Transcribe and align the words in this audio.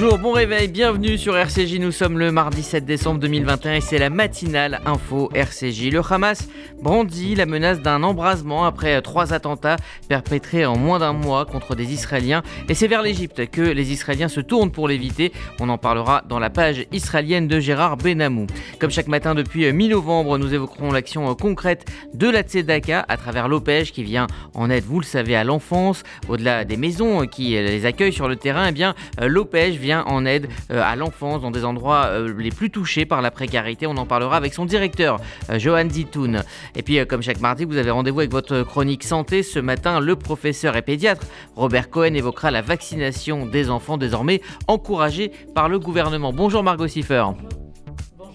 Bonjour, 0.00 0.16
bon 0.16 0.30
réveil, 0.30 0.68
bienvenue 0.68 1.18
sur 1.18 1.36
RCJ. 1.36 1.80
Nous 1.80 1.90
sommes 1.90 2.20
le 2.20 2.30
mardi 2.30 2.62
7 2.62 2.84
décembre 2.84 3.18
2021 3.18 3.74
et 3.74 3.80
c'est 3.80 3.98
la 3.98 4.10
matinale 4.10 4.80
info 4.86 5.28
RCJ. 5.34 5.90
Le 5.90 6.00
Hamas 6.08 6.48
brandit 6.80 7.34
la 7.34 7.46
menace 7.46 7.80
d'un 7.80 8.04
embrasement 8.04 8.64
après 8.64 9.02
trois 9.02 9.32
attentats 9.32 9.74
perpétrés 10.08 10.64
en 10.66 10.78
moins 10.78 11.00
d'un 11.00 11.14
mois 11.14 11.46
contre 11.46 11.74
des 11.74 11.92
Israéliens. 11.92 12.44
Et 12.68 12.74
c'est 12.74 12.86
vers 12.86 13.02
l'Égypte 13.02 13.50
que 13.50 13.60
les 13.60 13.90
Israéliens 13.90 14.28
se 14.28 14.38
tournent 14.38 14.70
pour 14.70 14.86
l'éviter. 14.86 15.32
On 15.58 15.68
en 15.68 15.78
parlera 15.78 16.22
dans 16.28 16.38
la 16.38 16.48
page 16.48 16.86
israélienne 16.92 17.48
de 17.48 17.58
Gérard 17.58 17.96
Benamou. 17.96 18.46
Comme 18.78 18.92
chaque 18.92 19.08
matin 19.08 19.34
depuis 19.34 19.72
mi-novembre, 19.72 20.38
nous 20.38 20.54
évoquerons 20.54 20.92
l'action 20.92 21.34
concrète 21.34 21.90
de 22.14 22.30
la 22.30 22.42
Tzedaka 22.42 23.04
à 23.08 23.16
travers 23.16 23.48
l'OPEJ 23.48 23.90
qui 23.90 24.04
vient 24.04 24.28
en 24.54 24.70
aide, 24.70 24.84
vous 24.84 25.00
le 25.00 25.04
savez, 25.04 25.34
à 25.34 25.42
l'enfance. 25.42 26.04
Au-delà 26.28 26.64
des 26.64 26.76
maisons 26.76 27.26
qui 27.26 27.50
les 27.50 27.84
accueillent 27.84 28.12
sur 28.12 28.28
le 28.28 28.36
terrain, 28.36 28.68
eh 28.68 28.72
bien, 28.72 28.94
l'OPEJ 29.20 29.76
vient 29.78 29.87
en 29.94 30.24
aide 30.26 30.48
euh, 30.70 30.82
à 30.82 30.96
l'enfance 30.96 31.42
dans 31.42 31.50
des 31.50 31.64
endroits 31.64 32.06
euh, 32.06 32.32
les 32.36 32.50
plus 32.50 32.70
touchés 32.70 33.06
par 33.06 33.22
la 33.22 33.30
précarité. 33.30 33.86
On 33.86 33.96
en 33.96 34.06
parlera 34.06 34.36
avec 34.36 34.54
son 34.54 34.64
directeur, 34.64 35.18
euh, 35.50 35.58
Johan 35.58 35.88
Zitoun. 35.88 36.42
Et 36.76 36.82
puis, 36.82 37.04
comme 37.06 37.22
chaque 37.22 37.40
mardi, 37.40 37.64
vous 37.64 37.76
avez 37.76 37.90
rendez-vous 37.90 38.20
avec 38.20 38.32
votre 38.32 38.62
chronique 38.62 39.04
santé. 39.04 39.42
Ce 39.42 39.58
matin, 39.58 40.00
le 40.00 40.16
professeur 40.16 40.76
et 40.76 40.82
pédiatre 40.82 41.26
Robert 41.56 41.90
Cohen 41.90 42.14
évoquera 42.14 42.50
la 42.50 42.62
vaccination 42.62 43.46
des 43.46 43.70
enfants 43.70 43.96
désormais 43.96 44.40
encouragée 44.66 45.32
par 45.54 45.68
le 45.68 45.78
gouvernement. 45.78 46.32
Bonjour 46.32 46.62
Margot 46.62 46.88
Siffer. 46.88 47.24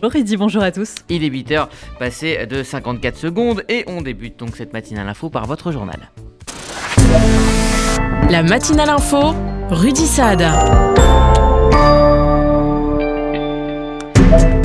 Bonjour 0.01 0.15
Eddy, 0.17 0.35
bonjour 0.35 0.63
à 0.63 0.71
tous. 0.71 0.95
Il 1.07 1.23
est 1.23 1.29
8h, 1.29 1.67
passé 1.97 2.45
de 2.45 2.61
54 2.61 3.15
secondes 3.15 3.63
et 3.69 3.85
on 3.87 4.01
débute 4.01 4.37
donc 4.37 4.57
cette 4.57 4.73
matinale 4.73 5.07
info 5.07 5.29
par 5.29 5.45
votre 5.45 5.71
journal. 5.71 6.11
La 8.29 8.41
matinale 8.43 8.89
info, 8.89 9.33
Rudy 9.69 10.07
Saad. 10.07 10.41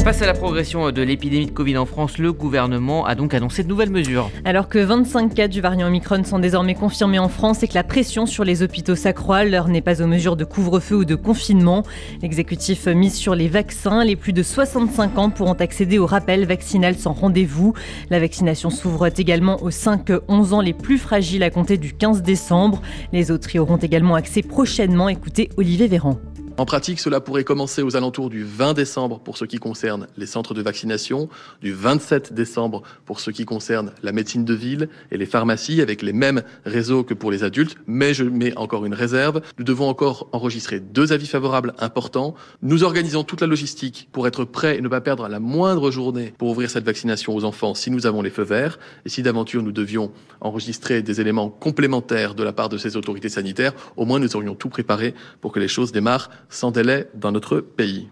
Face 0.08 0.22
à 0.22 0.26
la 0.26 0.32
progression 0.32 0.90
de 0.90 1.02
l'épidémie 1.02 1.44
de 1.44 1.50
Covid 1.50 1.76
en 1.76 1.84
France, 1.84 2.16
le 2.16 2.32
gouvernement 2.32 3.04
a 3.04 3.14
donc 3.14 3.34
annoncé 3.34 3.62
de 3.62 3.68
nouvelles 3.68 3.90
mesures. 3.90 4.30
Alors 4.46 4.70
que 4.70 4.78
25 4.78 5.34
cas 5.34 5.48
du 5.48 5.60
variant 5.60 5.86
Omicron 5.86 6.24
sont 6.24 6.38
désormais 6.38 6.74
confirmés 6.74 7.18
en 7.18 7.28
France 7.28 7.62
et 7.62 7.68
que 7.68 7.74
la 7.74 7.84
pression 7.84 8.24
sur 8.24 8.42
les 8.42 8.62
hôpitaux 8.62 8.94
s'accroît, 8.94 9.44
l'heure 9.44 9.68
n'est 9.68 9.82
pas 9.82 10.00
aux 10.00 10.06
mesures 10.06 10.36
de 10.36 10.46
couvre-feu 10.46 10.96
ou 10.96 11.04
de 11.04 11.14
confinement. 11.14 11.82
L'exécutif 12.22 12.86
mise 12.86 13.16
sur 13.16 13.34
les 13.34 13.48
vaccins. 13.48 14.02
Les 14.02 14.16
plus 14.16 14.32
de 14.32 14.42
65 14.42 15.18
ans 15.18 15.28
pourront 15.28 15.52
accéder 15.52 15.98
au 15.98 16.06
rappel 16.06 16.46
vaccinal 16.46 16.96
sans 16.96 17.12
rendez-vous. 17.12 17.74
La 18.08 18.18
vaccination 18.18 18.70
s'ouvre 18.70 19.08
également 19.14 19.62
aux 19.62 19.68
5-11 19.68 20.54
ans 20.54 20.62
les 20.62 20.72
plus 20.72 20.96
fragiles 20.96 21.42
à 21.42 21.50
compter 21.50 21.76
du 21.76 21.92
15 21.92 22.22
décembre. 22.22 22.80
Les 23.12 23.30
autres 23.30 23.54
y 23.54 23.58
auront 23.58 23.76
également 23.76 24.14
accès 24.14 24.40
prochainement. 24.40 25.10
Écoutez 25.10 25.50
Olivier 25.58 25.86
Véran. 25.86 26.18
En 26.58 26.64
pratique, 26.64 26.98
cela 26.98 27.20
pourrait 27.20 27.44
commencer 27.44 27.82
aux 27.82 27.94
alentours 27.94 28.30
du 28.30 28.42
20 28.42 28.74
décembre 28.74 29.20
pour 29.20 29.38
ce 29.38 29.44
qui 29.44 29.58
concerne 29.58 30.08
les 30.16 30.26
centres 30.26 30.54
de 30.54 30.60
vaccination, 30.60 31.28
du 31.62 31.72
27 31.72 32.32
décembre 32.32 32.82
pour 33.04 33.20
ce 33.20 33.30
qui 33.30 33.44
concerne 33.44 33.92
la 34.02 34.10
médecine 34.10 34.44
de 34.44 34.54
ville 34.54 34.88
et 35.12 35.18
les 35.18 35.24
pharmacies 35.24 35.80
avec 35.80 36.02
les 36.02 36.12
mêmes 36.12 36.42
réseaux 36.64 37.04
que 37.04 37.14
pour 37.14 37.30
les 37.30 37.44
adultes. 37.44 37.76
Mais 37.86 38.12
je 38.12 38.24
mets 38.24 38.58
encore 38.58 38.84
une 38.84 38.94
réserve. 38.94 39.40
Nous 39.58 39.64
devons 39.64 39.88
encore 39.88 40.28
enregistrer 40.32 40.80
deux 40.80 41.12
avis 41.12 41.28
favorables 41.28 41.74
importants. 41.78 42.34
Nous 42.60 42.82
organisons 42.82 43.22
toute 43.22 43.40
la 43.40 43.46
logistique 43.46 44.08
pour 44.10 44.26
être 44.26 44.44
prêts 44.44 44.78
et 44.78 44.80
ne 44.80 44.88
pas 44.88 45.00
perdre 45.00 45.28
la 45.28 45.38
moindre 45.38 45.92
journée 45.92 46.34
pour 46.38 46.48
ouvrir 46.48 46.70
cette 46.70 46.84
vaccination 46.84 47.36
aux 47.36 47.44
enfants 47.44 47.76
si 47.76 47.92
nous 47.92 48.04
avons 48.04 48.20
les 48.20 48.30
feux 48.30 48.42
verts. 48.42 48.80
Et 49.06 49.10
si 49.10 49.22
d'aventure 49.22 49.62
nous 49.62 49.70
devions 49.70 50.10
enregistrer 50.40 51.02
des 51.02 51.20
éléments 51.20 51.50
complémentaires 51.50 52.34
de 52.34 52.42
la 52.42 52.52
part 52.52 52.68
de 52.68 52.78
ces 52.78 52.96
autorités 52.96 53.28
sanitaires, 53.28 53.74
au 53.96 54.04
moins 54.04 54.18
nous 54.18 54.34
aurions 54.34 54.56
tout 54.56 54.70
préparé 54.70 55.14
pour 55.40 55.52
que 55.52 55.60
les 55.60 55.68
choses 55.68 55.92
démarrent 55.92 56.30
sans 56.48 56.70
délai 56.70 57.08
dans 57.14 57.32
notre 57.32 57.60
pays. 57.60 58.08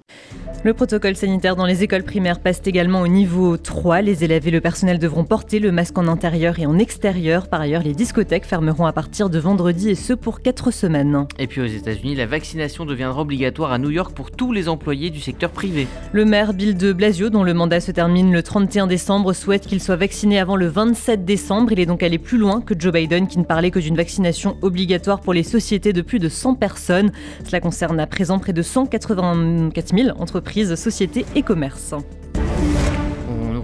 Le 0.65 0.75
protocole 0.75 1.15
sanitaire 1.15 1.55
dans 1.55 1.67
les 1.67 1.85
écoles 1.85 2.03
primaires 2.03 2.41
passe 2.41 2.61
également 2.65 3.03
au 3.03 3.09
niveau 3.09 3.57
3. 3.57 4.03
Les 4.03 4.25
élèves 4.25 4.49
et 4.49 4.51
le 4.51 4.61
personnel 4.61 4.99
devront 4.99 5.25
porter 5.25 5.61
le 5.61 5.71
masque 5.71 5.97
en 5.97 6.09
intérieur 6.09 6.59
et 6.59 6.67
en 6.67 6.79
extérieur. 6.79 7.49
Par 7.49 7.61
ailleurs, 7.61 7.83
les 7.83 7.95
discothèques 7.95 8.47
fermeront 8.47 8.87
à 8.87 8.93
partir 8.93 9.31
de 9.31 9.39
vendredi 9.39 9.91
et 9.91 9.95
ce 9.95 10.13
pour 10.13 10.43
4 10.43 10.73
semaines. 10.73 11.27
Et 11.39 11.47
puis 11.47 11.61
aux 11.61 11.67
États-Unis, 11.67 12.17
la 12.17 12.27
vaccination 12.27 12.85
deviendra 12.85 13.21
obligatoire 13.21 13.71
à 13.71 13.79
New 13.79 13.91
York 13.91 14.13
pour 14.13 14.33
tous 14.33 14.53
les 14.53 14.69
employés 14.69 15.11
du 15.11 15.21
secteur 15.21 15.51
privé. 15.51 15.87
Le 16.13 16.25
maire 16.25 16.53
Bill 16.53 16.77
de 16.77 16.93
Blasio, 16.93 17.31
dont 17.31 17.45
le 17.45 17.55
mandat 17.55 17.81
se 17.81 17.93
termine 17.93 18.33
le 18.33 18.43
31 18.43 18.89
décembre, 18.89 19.35
souhaite 19.35 19.67
qu'il 19.67 19.81
soit 19.81 19.97
vacciné 19.97 20.41
avant 20.41 20.57
le 20.57 20.67
27 20.67 21.25
décembre. 21.25 21.73
Il 21.73 21.81
est 21.81 21.87
donc 21.87 22.03
allé 22.03 22.19
plus 22.19 22.39
loin 22.39 22.61
que 22.61 22.75
Joe 22.77 22.93
Biden 22.93 23.29
qui 23.29 23.39
ne 23.39 23.45
parlait 23.45 23.71
que 23.71 23.79
d'une 23.79 23.97
vaccination 23.97 24.57
obligatoire 24.63 25.21
pour 25.21 25.33
les 25.33 25.45
sociétés 25.45 25.93
de 25.93 26.03
plus 26.03 26.19
de 26.19 26.29
100 26.29 26.55
personnes. 26.55 27.13
Cela 27.45 27.61
concerne 27.61 28.01
à 28.01 28.07
présent 28.09 28.26
près 28.39 28.53
de 28.53 28.63
184 28.63 29.97
000 29.97 30.21
entreprises, 30.21 30.75
sociétés 30.75 31.25
et 31.35 31.43
commerces 31.43 31.95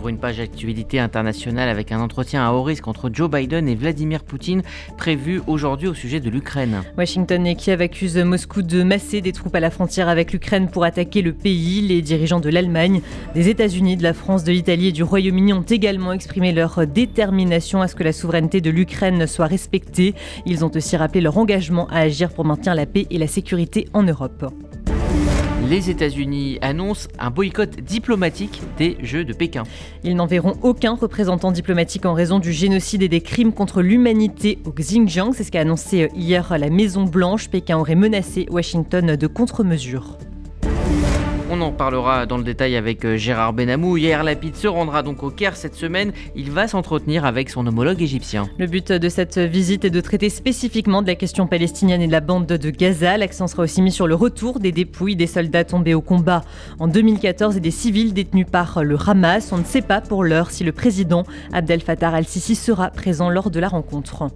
ouvre 0.03 0.09
une 0.09 0.19
page 0.19 0.39
d'actualité 0.39 0.99
internationale 0.99 1.69
avec 1.69 1.93
un 1.93 2.01
entretien 2.01 2.45
à 2.45 2.51
haut 2.51 2.65
risque 2.65 2.89
entre 2.89 3.09
Joe 3.13 3.31
Biden 3.31 3.69
et 3.69 3.77
Vladimir 3.77 4.25
Poutine 4.25 4.63
prévu 4.97 5.41
aujourd'hui 5.47 5.87
au 5.87 5.95
sujet 5.95 6.19
de 6.19 6.29
l'Ukraine. 6.29 6.83
Washington 6.99 7.47
et 7.47 7.55
Kiev 7.55 7.81
accusent 7.81 8.19
Moscou 8.19 8.62
de 8.62 8.83
masser 8.83 9.21
des 9.21 9.31
troupes 9.31 9.55
à 9.55 9.61
la 9.61 9.71
frontière 9.71 10.09
avec 10.09 10.33
l'Ukraine 10.33 10.69
pour 10.69 10.83
attaquer 10.83 11.23
le 11.23 11.33
pays. 11.33 11.83
Les 11.83 12.03
dirigeants 12.03 12.41
de 12.41 12.49
l'Allemagne, 12.49 13.01
des 13.37 13.49
États-Unis, 13.49 13.97
de 13.97 14.03
la 14.03 14.12
France, 14.12 14.43
de 14.43 14.51
l'Italie 14.51 14.89
et 14.89 14.93
du 14.93 15.05
Royaume-Uni 15.05 15.53
ont 15.53 15.62
également 15.62 16.12
exprimé 16.12 16.51
leur 16.51 16.85
détermination 16.85 17.81
à 17.81 17.87
ce 17.87 17.95
que 17.95 18.03
la 18.03 18.12
souveraineté 18.12 18.61
de 18.61 18.71
l'Ukraine 18.71 19.29
soit 19.29 19.47
respectée. 19.47 20.17
Ils 20.47 20.65
ont 20.65 20.71
aussi 20.75 20.97
rappelé 20.97 21.21
leur 21.21 21.39
engagement 21.39 21.87
à 21.91 21.99
agir 21.99 22.31
pour 22.31 22.45
maintenir 22.45 22.75
la 22.75 22.87
paix 22.87 23.07
et 23.11 23.19
la 23.19 23.29
sécurité 23.29 23.87
en 23.93 24.03
Europe 24.03 24.53
les 25.72 25.88
États-Unis 25.88 26.59
annoncent 26.60 27.09
un 27.19 27.31
boycott 27.31 27.81
diplomatique 27.81 28.60
des 28.77 28.99
Jeux 29.03 29.25
de 29.25 29.33
Pékin. 29.33 29.62
Ils 30.05 30.15
n'enverront 30.15 30.53
aucun 30.60 30.94
représentant 30.94 31.50
diplomatique 31.50 32.05
en 32.05 32.12
raison 32.12 32.41
du 32.41 32.53
génocide 32.53 33.03
et 33.03 33.09
des 33.09 33.22
crimes 33.22 33.55
contre 33.55 33.81
l'humanité 33.81 34.59
au 34.66 34.71
Xinjiang. 34.71 35.32
C'est 35.32 35.44
ce 35.44 35.50
qu'a 35.50 35.62
annoncé 35.62 36.11
hier 36.15 36.59
la 36.59 36.69
Maison 36.69 37.05
Blanche. 37.05 37.49
Pékin 37.49 37.78
aurait 37.78 37.94
menacé 37.94 38.44
Washington 38.50 39.16
de 39.16 39.27
contre-mesures. 39.27 40.19
On 41.55 41.61
en 41.61 41.71
parlera 41.71 42.25
dans 42.25 42.39
le 42.39 42.45
détail 42.45 42.77
avec 42.77 43.05
euh, 43.05 43.19
Gérard 43.19 43.53
Benamou. 43.53 43.99
Hier, 43.99 44.23
Lapide 44.23 44.57
se 44.57 44.69
rendra 44.69 45.03
donc 45.03 45.23
au 45.23 45.29
Caire 45.29 45.55
cette 45.55 45.75
semaine. 45.75 46.15
Il 46.35 46.51
va 46.51 46.67
s'entretenir 46.67 47.27
avec 47.27 47.51
son 47.51 47.67
homologue 47.67 48.01
égyptien. 48.01 48.49
Le 48.57 48.67
but 48.67 48.91
de 48.91 49.09
cette 49.11 49.37
visite 49.37 49.85
est 49.85 49.91
de 49.91 50.01
traiter 50.01 50.31
spécifiquement 50.31 51.03
de 51.03 51.09
la 51.09 51.15
question 51.15 51.47
palestinienne 51.47 52.01
et 52.01 52.07
de 52.07 52.12
la 52.12 52.21
bande 52.21 52.47
de 52.47 52.71
Gaza. 52.71 53.19
L'accent 53.19 53.49
sera 53.49 53.65
aussi 53.65 53.83
mis 53.83 53.93
sur 53.93 54.07
le 54.07 54.15
retour 54.15 54.61
des 54.61 54.73
dépouilles 54.73 55.15
des 55.15 55.27
soldats 55.27 55.65
tombés 55.65 55.93
au 55.93 56.01
combat 56.01 56.41
en 56.79 56.89
2014 56.89 57.59
et 57.59 57.61
des 57.61 57.71
civils 57.71 58.15
détenus 58.15 58.47
par 58.51 58.83
le 58.83 58.97
Hamas. 59.07 59.53
On 59.53 59.59
ne 59.59 59.65
sait 59.65 59.83
pas 59.83 60.01
pour 60.01 60.25
l'heure 60.25 60.51
si 60.51 60.65
le 60.65 60.73
président 60.73 61.25
Abdel 61.53 61.83
Fattah 61.83 62.12
al-Sisi 62.12 62.55
sera 62.55 62.89
présent 62.89 63.29
lors 63.29 63.51
de 63.51 63.61
la 63.61 63.69
rencontre. 63.69 64.31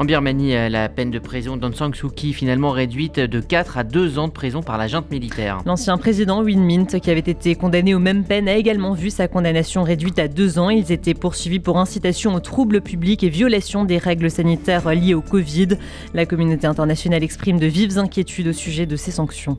En 0.00 0.06
Birmanie, 0.06 0.56
euh, 0.56 0.70
la 0.70 0.88
peine 0.88 1.10
de 1.10 1.18
prison 1.18 1.58
d'Aung 1.58 1.74
San 1.74 1.92
Suu 1.92 2.08
Kyi 2.08 2.32
finalement 2.32 2.70
réduite 2.70 3.20
de 3.20 3.38
4 3.38 3.76
à 3.76 3.84
2 3.84 4.18
ans 4.18 4.28
de 4.28 4.32
prison 4.32 4.62
par 4.62 4.78
la 4.78 4.86
junte 4.86 5.10
militaire. 5.10 5.58
L'ancien 5.66 5.98
président 5.98 6.42
Win 6.42 6.64
Mint, 6.64 6.98
qui 7.00 7.10
avait 7.10 7.20
été 7.20 7.54
condamné 7.54 7.94
aux 7.94 7.98
mêmes 7.98 8.24
peines, 8.24 8.48
a 8.48 8.54
également 8.54 8.94
vu 8.94 9.10
sa 9.10 9.28
condamnation 9.28 9.82
réduite 9.82 10.18
à 10.18 10.26
2 10.26 10.58
ans. 10.58 10.70
Ils 10.70 10.90
étaient 10.90 11.12
poursuivis 11.12 11.60
pour 11.60 11.76
incitation 11.76 12.34
aux 12.34 12.40
troubles 12.40 12.80
publics 12.80 13.22
et 13.22 13.28
violation 13.28 13.84
des 13.84 13.98
règles 13.98 14.30
sanitaires 14.30 14.88
liées 14.88 15.12
au 15.12 15.20
Covid. 15.20 15.68
La 16.14 16.24
communauté 16.24 16.66
internationale 16.66 17.22
exprime 17.22 17.58
de 17.58 17.66
vives 17.66 17.98
inquiétudes 17.98 18.48
au 18.48 18.54
sujet 18.54 18.86
de 18.86 18.96
ces 18.96 19.10
sanctions. 19.10 19.58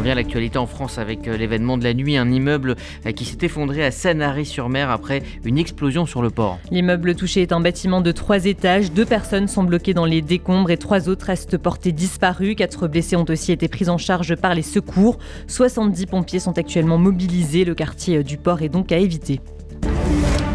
On 0.00 0.02
en 0.02 0.04
vient 0.04 0.12
à 0.12 0.14
l'actualité 0.14 0.56
en 0.56 0.66
France 0.66 0.96
avec 0.96 1.28
euh, 1.28 1.36
l'événement 1.36 1.76
de 1.76 1.84
la 1.84 1.92
nuit, 1.92 2.16
un 2.16 2.30
immeuble 2.30 2.76
euh, 3.04 3.12
qui 3.12 3.26
s'est 3.26 3.36
effondré 3.42 3.84
à 3.84 3.90
Sanary-sur-Mer 3.90 4.88
après 4.88 5.22
une 5.44 5.58
explosion 5.58 6.06
sur 6.06 6.22
le 6.22 6.30
port. 6.30 6.58
L'immeuble 6.70 7.14
touché 7.14 7.42
est 7.42 7.52
un 7.52 7.60
bâtiment 7.60 8.00
de 8.00 8.10
trois 8.10 8.46
étages. 8.46 8.92
Deux 8.92 9.04
personnes 9.04 9.46
sont 9.46 9.62
bloquées 9.62 9.92
dans 9.92 10.06
les 10.06 10.22
décombres 10.22 10.70
et 10.70 10.78
trois 10.78 11.10
autres 11.10 11.26
restent 11.26 11.58
portées 11.58 11.92
disparues. 11.92 12.54
Quatre 12.54 12.88
blessés 12.88 13.16
ont 13.16 13.26
aussi 13.28 13.52
été 13.52 13.68
pris 13.68 13.90
en 13.90 13.98
charge 13.98 14.36
par 14.36 14.54
les 14.54 14.62
secours. 14.62 15.18
70 15.48 16.06
pompiers 16.06 16.38
sont 16.38 16.56
actuellement 16.56 16.96
mobilisés. 16.96 17.66
Le 17.66 17.74
quartier 17.74 18.16
euh, 18.16 18.22
du 18.22 18.38
port 18.38 18.62
est 18.62 18.70
donc 18.70 18.92
à 18.92 18.96
éviter. 18.96 19.42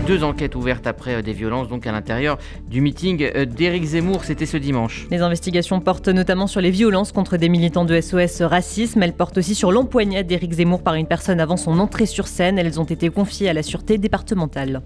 Deux 0.07 0.23
enquêtes 0.23 0.53
ouvertes 0.53 0.85
après 0.85 1.15
euh, 1.15 1.21
des 1.23 1.33
violences 1.33 1.67
donc 1.67 1.87
à 1.87 1.91
l'intérieur 1.91 2.37
du 2.69 2.79
meeting 2.79 3.27
euh, 3.35 3.45
d'Éric 3.45 3.83
Zemmour, 3.83 4.23
c'était 4.23 4.45
ce 4.45 4.57
dimanche. 4.57 5.07
Les 5.09 5.21
investigations 5.21 5.79
portent 5.79 6.09
notamment 6.09 6.45
sur 6.45 6.61
les 6.61 6.69
violences 6.69 7.11
contre 7.11 7.37
des 7.37 7.49
militants 7.49 7.85
de 7.85 7.99
SOS 7.99 8.43
Racisme. 8.43 9.01
Elles 9.01 9.13
portent 9.13 9.39
aussi 9.39 9.55
sur 9.55 9.71
l'empoignade 9.71 10.27
d'Éric 10.27 10.53
Zemmour 10.53 10.83
par 10.83 10.93
une 10.93 11.07
personne 11.07 11.39
avant 11.39 11.57
son 11.57 11.79
entrée 11.79 12.05
sur 12.05 12.27
scène. 12.27 12.59
Elles 12.59 12.79
ont 12.79 12.83
été 12.83 13.09
confiées 13.09 13.49
à 13.49 13.53
la 13.53 13.63
sûreté 13.63 13.97
départementale 13.97 14.83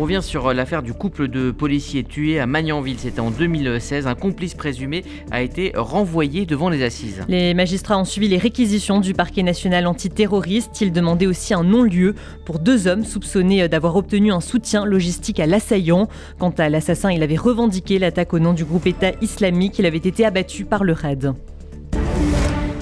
revient 0.00 0.22
sur 0.22 0.54
l'affaire 0.54 0.82
du 0.82 0.94
couple 0.94 1.28
de 1.28 1.50
policiers 1.50 2.04
tués 2.04 2.40
à 2.40 2.46
Magnanville. 2.46 2.98
C'était 2.98 3.20
en 3.20 3.30
2016. 3.30 4.06
Un 4.06 4.14
complice 4.14 4.54
présumé 4.54 5.04
a 5.30 5.42
été 5.42 5.72
renvoyé 5.76 6.46
devant 6.46 6.70
les 6.70 6.82
assises. 6.82 7.22
Les 7.28 7.52
magistrats 7.52 7.98
ont 7.98 8.06
suivi 8.06 8.26
les 8.26 8.38
réquisitions 8.38 9.00
du 9.00 9.12
parquet 9.12 9.42
national 9.42 9.86
antiterroriste. 9.86 10.80
Ils 10.80 10.92
demandaient 10.92 11.26
aussi 11.26 11.52
un 11.52 11.64
non-lieu 11.64 12.14
pour 12.46 12.60
deux 12.60 12.88
hommes 12.88 13.04
soupçonnés 13.04 13.68
d'avoir 13.68 13.94
obtenu 13.96 14.32
un 14.32 14.40
soutien 14.40 14.86
logistique 14.86 15.38
à 15.38 15.46
l'assaillant. 15.46 16.08
Quant 16.38 16.54
à 16.56 16.70
l'assassin, 16.70 17.12
il 17.12 17.22
avait 17.22 17.36
revendiqué 17.36 17.98
l'attaque 17.98 18.32
au 18.32 18.38
nom 18.38 18.54
du 18.54 18.64
groupe 18.64 18.86
État 18.86 19.12
islamique. 19.20 19.78
Il 19.78 19.86
avait 19.86 19.98
été 19.98 20.24
abattu 20.24 20.64
par 20.64 20.82
le 20.82 20.94
RAID. 20.94 21.34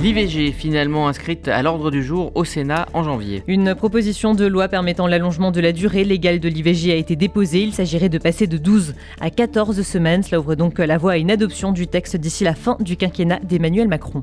L'IVG 0.00 0.52
finalement 0.52 1.08
inscrite 1.08 1.48
à 1.48 1.60
l'ordre 1.60 1.90
du 1.90 2.04
jour 2.04 2.30
au 2.36 2.44
Sénat 2.44 2.86
en 2.94 3.02
janvier. 3.02 3.42
Une 3.48 3.74
proposition 3.74 4.32
de 4.32 4.46
loi 4.46 4.68
permettant 4.68 5.08
l'allongement 5.08 5.50
de 5.50 5.60
la 5.60 5.72
durée 5.72 6.04
légale 6.04 6.38
de 6.38 6.48
l'IVG 6.48 6.92
a 6.92 6.94
été 6.94 7.16
déposée. 7.16 7.64
Il 7.64 7.74
s'agirait 7.74 8.08
de 8.08 8.18
passer 8.18 8.46
de 8.46 8.58
12 8.58 8.94
à 9.20 9.30
14 9.30 9.82
semaines. 9.82 10.22
Cela 10.22 10.38
ouvre 10.38 10.54
donc 10.54 10.78
la 10.78 10.98
voie 10.98 11.12
à 11.12 11.16
une 11.16 11.32
adoption 11.32 11.72
du 11.72 11.88
texte 11.88 12.16
d'ici 12.16 12.44
la 12.44 12.54
fin 12.54 12.76
du 12.78 12.96
quinquennat 12.96 13.40
d'Emmanuel 13.42 13.88
Macron. 13.88 14.22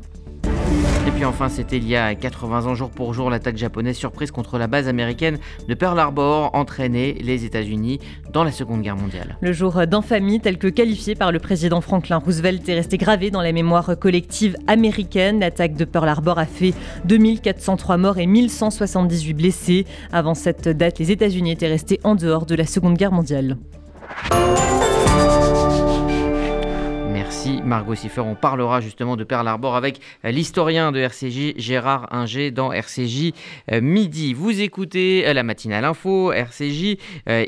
Puis 1.16 1.24
enfin, 1.24 1.48
c'était 1.48 1.78
il 1.78 1.88
y 1.88 1.96
a 1.96 2.14
80 2.14 2.66
ans 2.66 2.76
jour 2.76 2.90
pour 2.90 3.14
jour 3.14 3.30
l'attaque 3.30 3.56
japonaise 3.56 3.96
surprise 3.96 4.32
contre 4.32 4.58
la 4.58 4.68
base 4.68 4.90
américaine 4.90 5.38
de 5.66 5.74
Pearl 5.74 5.98
Harbor 5.98 6.50
entraînait 6.54 7.16
les 7.22 7.46
États-Unis 7.46 8.02
dans 8.34 8.44
la 8.44 8.52
Seconde 8.52 8.82
Guerre 8.82 8.98
mondiale. 8.98 9.38
Le 9.40 9.54
jour 9.54 9.88
d'infamie 9.88 10.42
tel 10.42 10.58
que 10.58 10.68
qualifié 10.68 11.16
par 11.16 11.32
le 11.32 11.40
président 11.40 11.80
Franklin 11.80 12.18
Roosevelt 12.18 12.68
est 12.68 12.74
resté 12.74 12.98
gravé 12.98 13.32
dans 13.32 13.42
la 13.42 13.54
mémoire 13.54 13.98
collective 13.98 14.58
américaine. 14.68 15.40
L'attaque 15.40 15.76
de 15.76 15.86
Pearl 15.86 16.10
Harbor 16.10 16.38
a 16.38 16.46
fait 16.46 16.74
2403 17.06 17.96
morts 17.96 18.18
et 18.18 18.26
1178 18.26 19.34
blessés. 19.34 19.86
Avant 20.12 20.34
cette 20.34 20.68
date, 20.68 21.00
les 21.00 21.12
États-Unis 21.12 21.52
étaient 21.52 21.70
restés 21.70 22.02
en 22.04 22.16
dehors 22.16 22.46
de 22.46 22.56
la 22.56 22.66
Seconde 22.66 22.98
Guerre 22.98 23.14
mondiale. 23.14 23.56
Merci 27.26 27.60
Margot 27.66 27.96
Siffer. 27.96 28.22
On 28.22 28.36
parlera 28.36 28.82
justement 28.82 29.16
de 29.16 29.24
Pearl 29.24 29.48
Harbor 29.48 29.76
avec 29.76 30.00
euh, 30.26 30.30
l'historien 30.30 30.92
de 30.92 31.00
RCJ 31.00 31.56
Gérard 31.58 32.08
Inger 32.12 32.52
dans 32.52 32.72
RCJ 32.72 33.34
euh, 33.72 33.82
Midi. 33.82 34.36
Vous 34.36 34.62
écoutez 34.62 35.28
euh, 35.28 35.34
la 35.34 35.42
matinale 35.42 35.86
info 35.86 36.32
RCJ. 36.32 36.98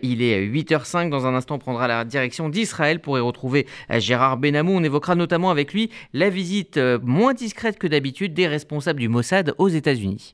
Il 0.01 0.24
est 0.24 0.47
8h05. 0.47 1.12
Dans 1.12 1.27
un 1.27 1.35
instant, 1.35 1.56
on 1.56 1.59
prendra 1.59 1.88
la 1.88 2.06
direction 2.06 2.50
d'Israël 2.50 3.01
pour 3.01 3.19
y 3.19 3.21
retrouver 3.21 3.68
Gérard 3.91 4.38
Benamou. 4.38 4.71
On 4.74 4.83
évoquera 4.83 5.13
notamment 5.13 5.51
avec 5.51 5.74
lui 5.74 5.91
la 6.12 6.31
visite 6.31 6.79
moins 7.03 7.35
discrète 7.35 7.77
que 7.77 7.85
d'habitude 7.85 8.33
des 8.33 8.47
responsables 8.47 9.00
du 9.00 9.09
Mossad 9.09 9.53
aux 9.59 9.69
États-Unis. 9.69 10.33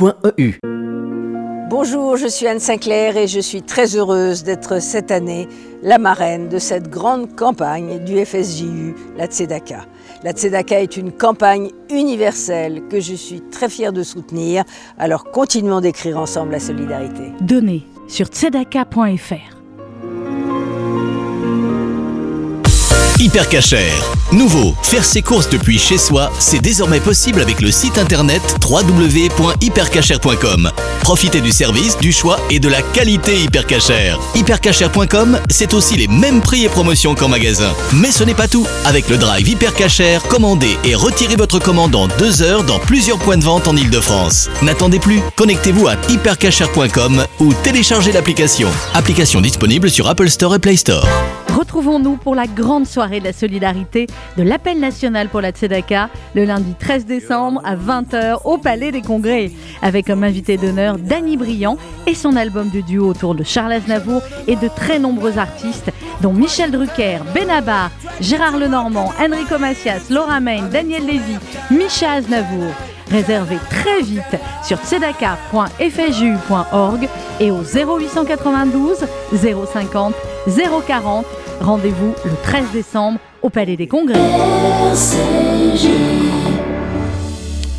E 0.03 0.51
Bonjour, 1.69 2.17
je 2.17 2.27
suis 2.27 2.47
Anne 2.47 2.59
Sinclair 2.59 3.17
et 3.17 3.27
je 3.27 3.39
suis 3.39 3.61
très 3.61 3.95
heureuse 3.95 4.43
d'être 4.43 4.81
cette 4.81 5.11
année 5.11 5.47
la 5.83 5.99
marraine 5.99 6.49
de 6.49 6.57
cette 6.57 6.89
grande 6.89 7.35
campagne 7.35 8.03
du 8.03 8.25
FSJU, 8.25 8.95
la 9.15 9.27
Tzedaka. 9.27 9.85
La 10.23 10.31
Tzedaka 10.31 10.81
est 10.81 10.97
une 10.97 11.11
campagne 11.11 11.69
universelle 11.91 12.81
que 12.89 12.99
je 12.99 13.13
suis 13.13 13.41
très 13.41 13.69
fière 13.69 13.93
de 13.93 14.01
soutenir, 14.01 14.63
alors 14.97 15.25
continuons 15.25 15.81
d'écrire 15.81 16.17
ensemble 16.17 16.53
la 16.53 16.59
solidarité. 16.59 17.31
Donnez 17.41 17.85
sur 18.07 18.25
tzedaka.fr. 18.25 19.57
Hypercacher. 23.19 23.91
Nouveau, 24.31 24.73
faire 24.81 25.03
ses 25.03 25.21
courses 25.21 25.49
depuis 25.49 25.77
chez 25.77 25.97
soi, 25.97 26.31
c'est 26.39 26.61
désormais 26.61 27.01
possible 27.01 27.41
avec 27.41 27.59
le 27.59 27.69
site 27.69 27.97
internet 27.97 28.41
www.hypercacher.com. 28.63 30.71
Profitez 31.01 31.41
du 31.41 31.51
service, 31.51 31.97
du 31.97 32.13
choix 32.13 32.39
et 32.49 32.59
de 32.59 32.69
la 32.69 32.81
qualité 32.81 33.41
Hypercacher. 33.41 34.15
Hypercacher.com, 34.35 35.37
c'est 35.49 35.73
aussi 35.73 35.97
les 35.97 36.07
mêmes 36.07 36.39
prix 36.39 36.63
et 36.63 36.69
promotions 36.69 37.13
qu'en 37.13 37.27
magasin. 37.27 37.73
Mais 37.93 38.11
ce 38.11 38.23
n'est 38.23 38.33
pas 38.33 38.47
tout. 38.47 38.65
Avec 38.85 39.09
le 39.09 39.17
drive 39.17 39.49
Hypercacher, 39.49 40.19
commandez 40.29 40.77
et 40.85 40.95
retirez 40.95 41.35
votre 41.35 41.59
commande 41.59 41.95
en 41.95 42.07
deux 42.07 42.41
heures 42.41 42.63
dans 42.63 42.79
plusieurs 42.79 43.19
points 43.19 43.37
de 43.37 43.43
vente 43.43 43.67
en 43.67 43.75
Ile-de-France. 43.75 44.49
N'attendez 44.61 44.99
plus, 44.99 45.19
connectez-vous 45.35 45.87
à 45.87 45.95
hypercacher.com 46.09 47.25
ou 47.39 47.53
téléchargez 47.63 48.13
l'application. 48.13 48.69
Application 48.93 49.41
disponible 49.41 49.89
sur 49.89 50.07
Apple 50.07 50.29
Store 50.29 50.55
et 50.55 50.59
Play 50.59 50.77
Store. 50.77 51.05
Retrouvons-nous 51.57 52.15
pour 52.15 52.33
la 52.33 52.47
grande 52.47 52.87
soirée 52.87 53.19
de 53.19 53.25
la 53.25 53.33
solidarité 53.33 54.07
de 54.37 54.43
l'appel 54.43 54.79
national 54.79 55.29
pour 55.29 55.41
la 55.41 55.51
Tzedaka 55.51 56.09
le 56.35 56.45
lundi 56.45 56.73
13 56.79 57.05
décembre 57.05 57.61
à 57.63 57.75
20h 57.75 58.39
au 58.45 58.57
Palais 58.57 58.91
des 58.91 59.01
Congrès 59.01 59.51
avec 59.81 60.07
comme 60.07 60.23
invité 60.23 60.57
d'honneur 60.57 60.97
Danny 60.97 61.37
Briand 61.37 61.77
et 62.07 62.15
son 62.15 62.35
album 62.35 62.69
de 62.69 62.81
duo 62.81 63.07
autour 63.07 63.35
de 63.35 63.43
Charles 63.43 63.73
Aznavour 63.73 64.21
et 64.47 64.55
de 64.55 64.67
très 64.67 64.99
nombreux 64.99 65.37
artistes 65.37 65.91
dont 66.21 66.33
Michel 66.33 66.71
Drucker, 66.71 67.19
Benabar, 67.33 67.91
Gérard 68.19 68.57
Lenormand, 68.57 69.13
Enrico 69.19 69.57
Macias, 69.57 70.09
Laura 70.09 70.39
Main, 70.39 70.63
Daniel 70.71 71.05
Lévy, 71.05 71.37
Micha 71.71 72.13
Aznavour. 72.13 72.71
Réservez 73.09 73.57
très 73.69 74.01
vite 74.01 74.37
sur 74.63 74.77
tzedaka.fju.org 74.77 77.09
et 77.39 77.51
au 77.51 77.61
0892 77.61 79.05
050 79.33 80.13
040 80.87 81.25
Rendez-vous 81.61 82.15
le 82.25 82.31
13 82.41 82.71
décembre 82.71 83.19
au 83.43 83.51
Palais 83.51 83.77
des 83.77 83.85
Congrès. 83.85 84.17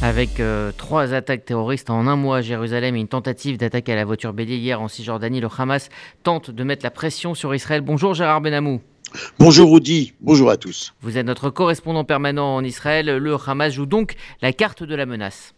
Avec 0.00 0.38
euh, 0.38 0.70
trois 0.76 1.12
attaques 1.12 1.44
terroristes 1.44 1.90
en 1.90 2.06
un 2.06 2.14
mois 2.14 2.36
à 2.36 2.40
Jérusalem 2.42 2.94
et 2.94 3.00
une 3.00 3.08
tentative 3.08 3.56
d'attaque 3.56 3.88
à 3.88 3.96
la 3.96 4.04
voiture 4.04 4.32
bélier 4.32 4.56
hier 4.56 4.80
en 4.80 4.86
Cisjordanie, 4.86 5.40
le 5.40 5.48
Hamas 5.58 5.88
tente 6.22 6.52
de 6.52 6.62
mettre 6.62 6.84
la 6.84 6.92
pression 6.92 7.34
sur 7.34 7.52
Israël. 7.56 7.80
Bonjour 7.80 8.14
Gérard 8.14 8.40
Benamou. 8.40 8.80
Bonjour 9.40 9.72
Audi, 9.72 10.12
bonjour 10.20 10.48
à 10.48 10.56
tous. 10.56 10.94
Vous 11.00 11.18
êtes 11.18 11.26
notre 11.26 11.50
correspondant 11.50 12.04
permanent 12.04 12.54
en 12.54 12.62
Israël. 12.62 13.06
Le 13.06 13.36
Hamas 13.48 13.72
joue 13.72 13.86
donc 13.86 14.14
la 14.42 14.52
carte 14.52 14.84
de 14.84 14.94
la 14.94 15.06
menace. 15.06 15.54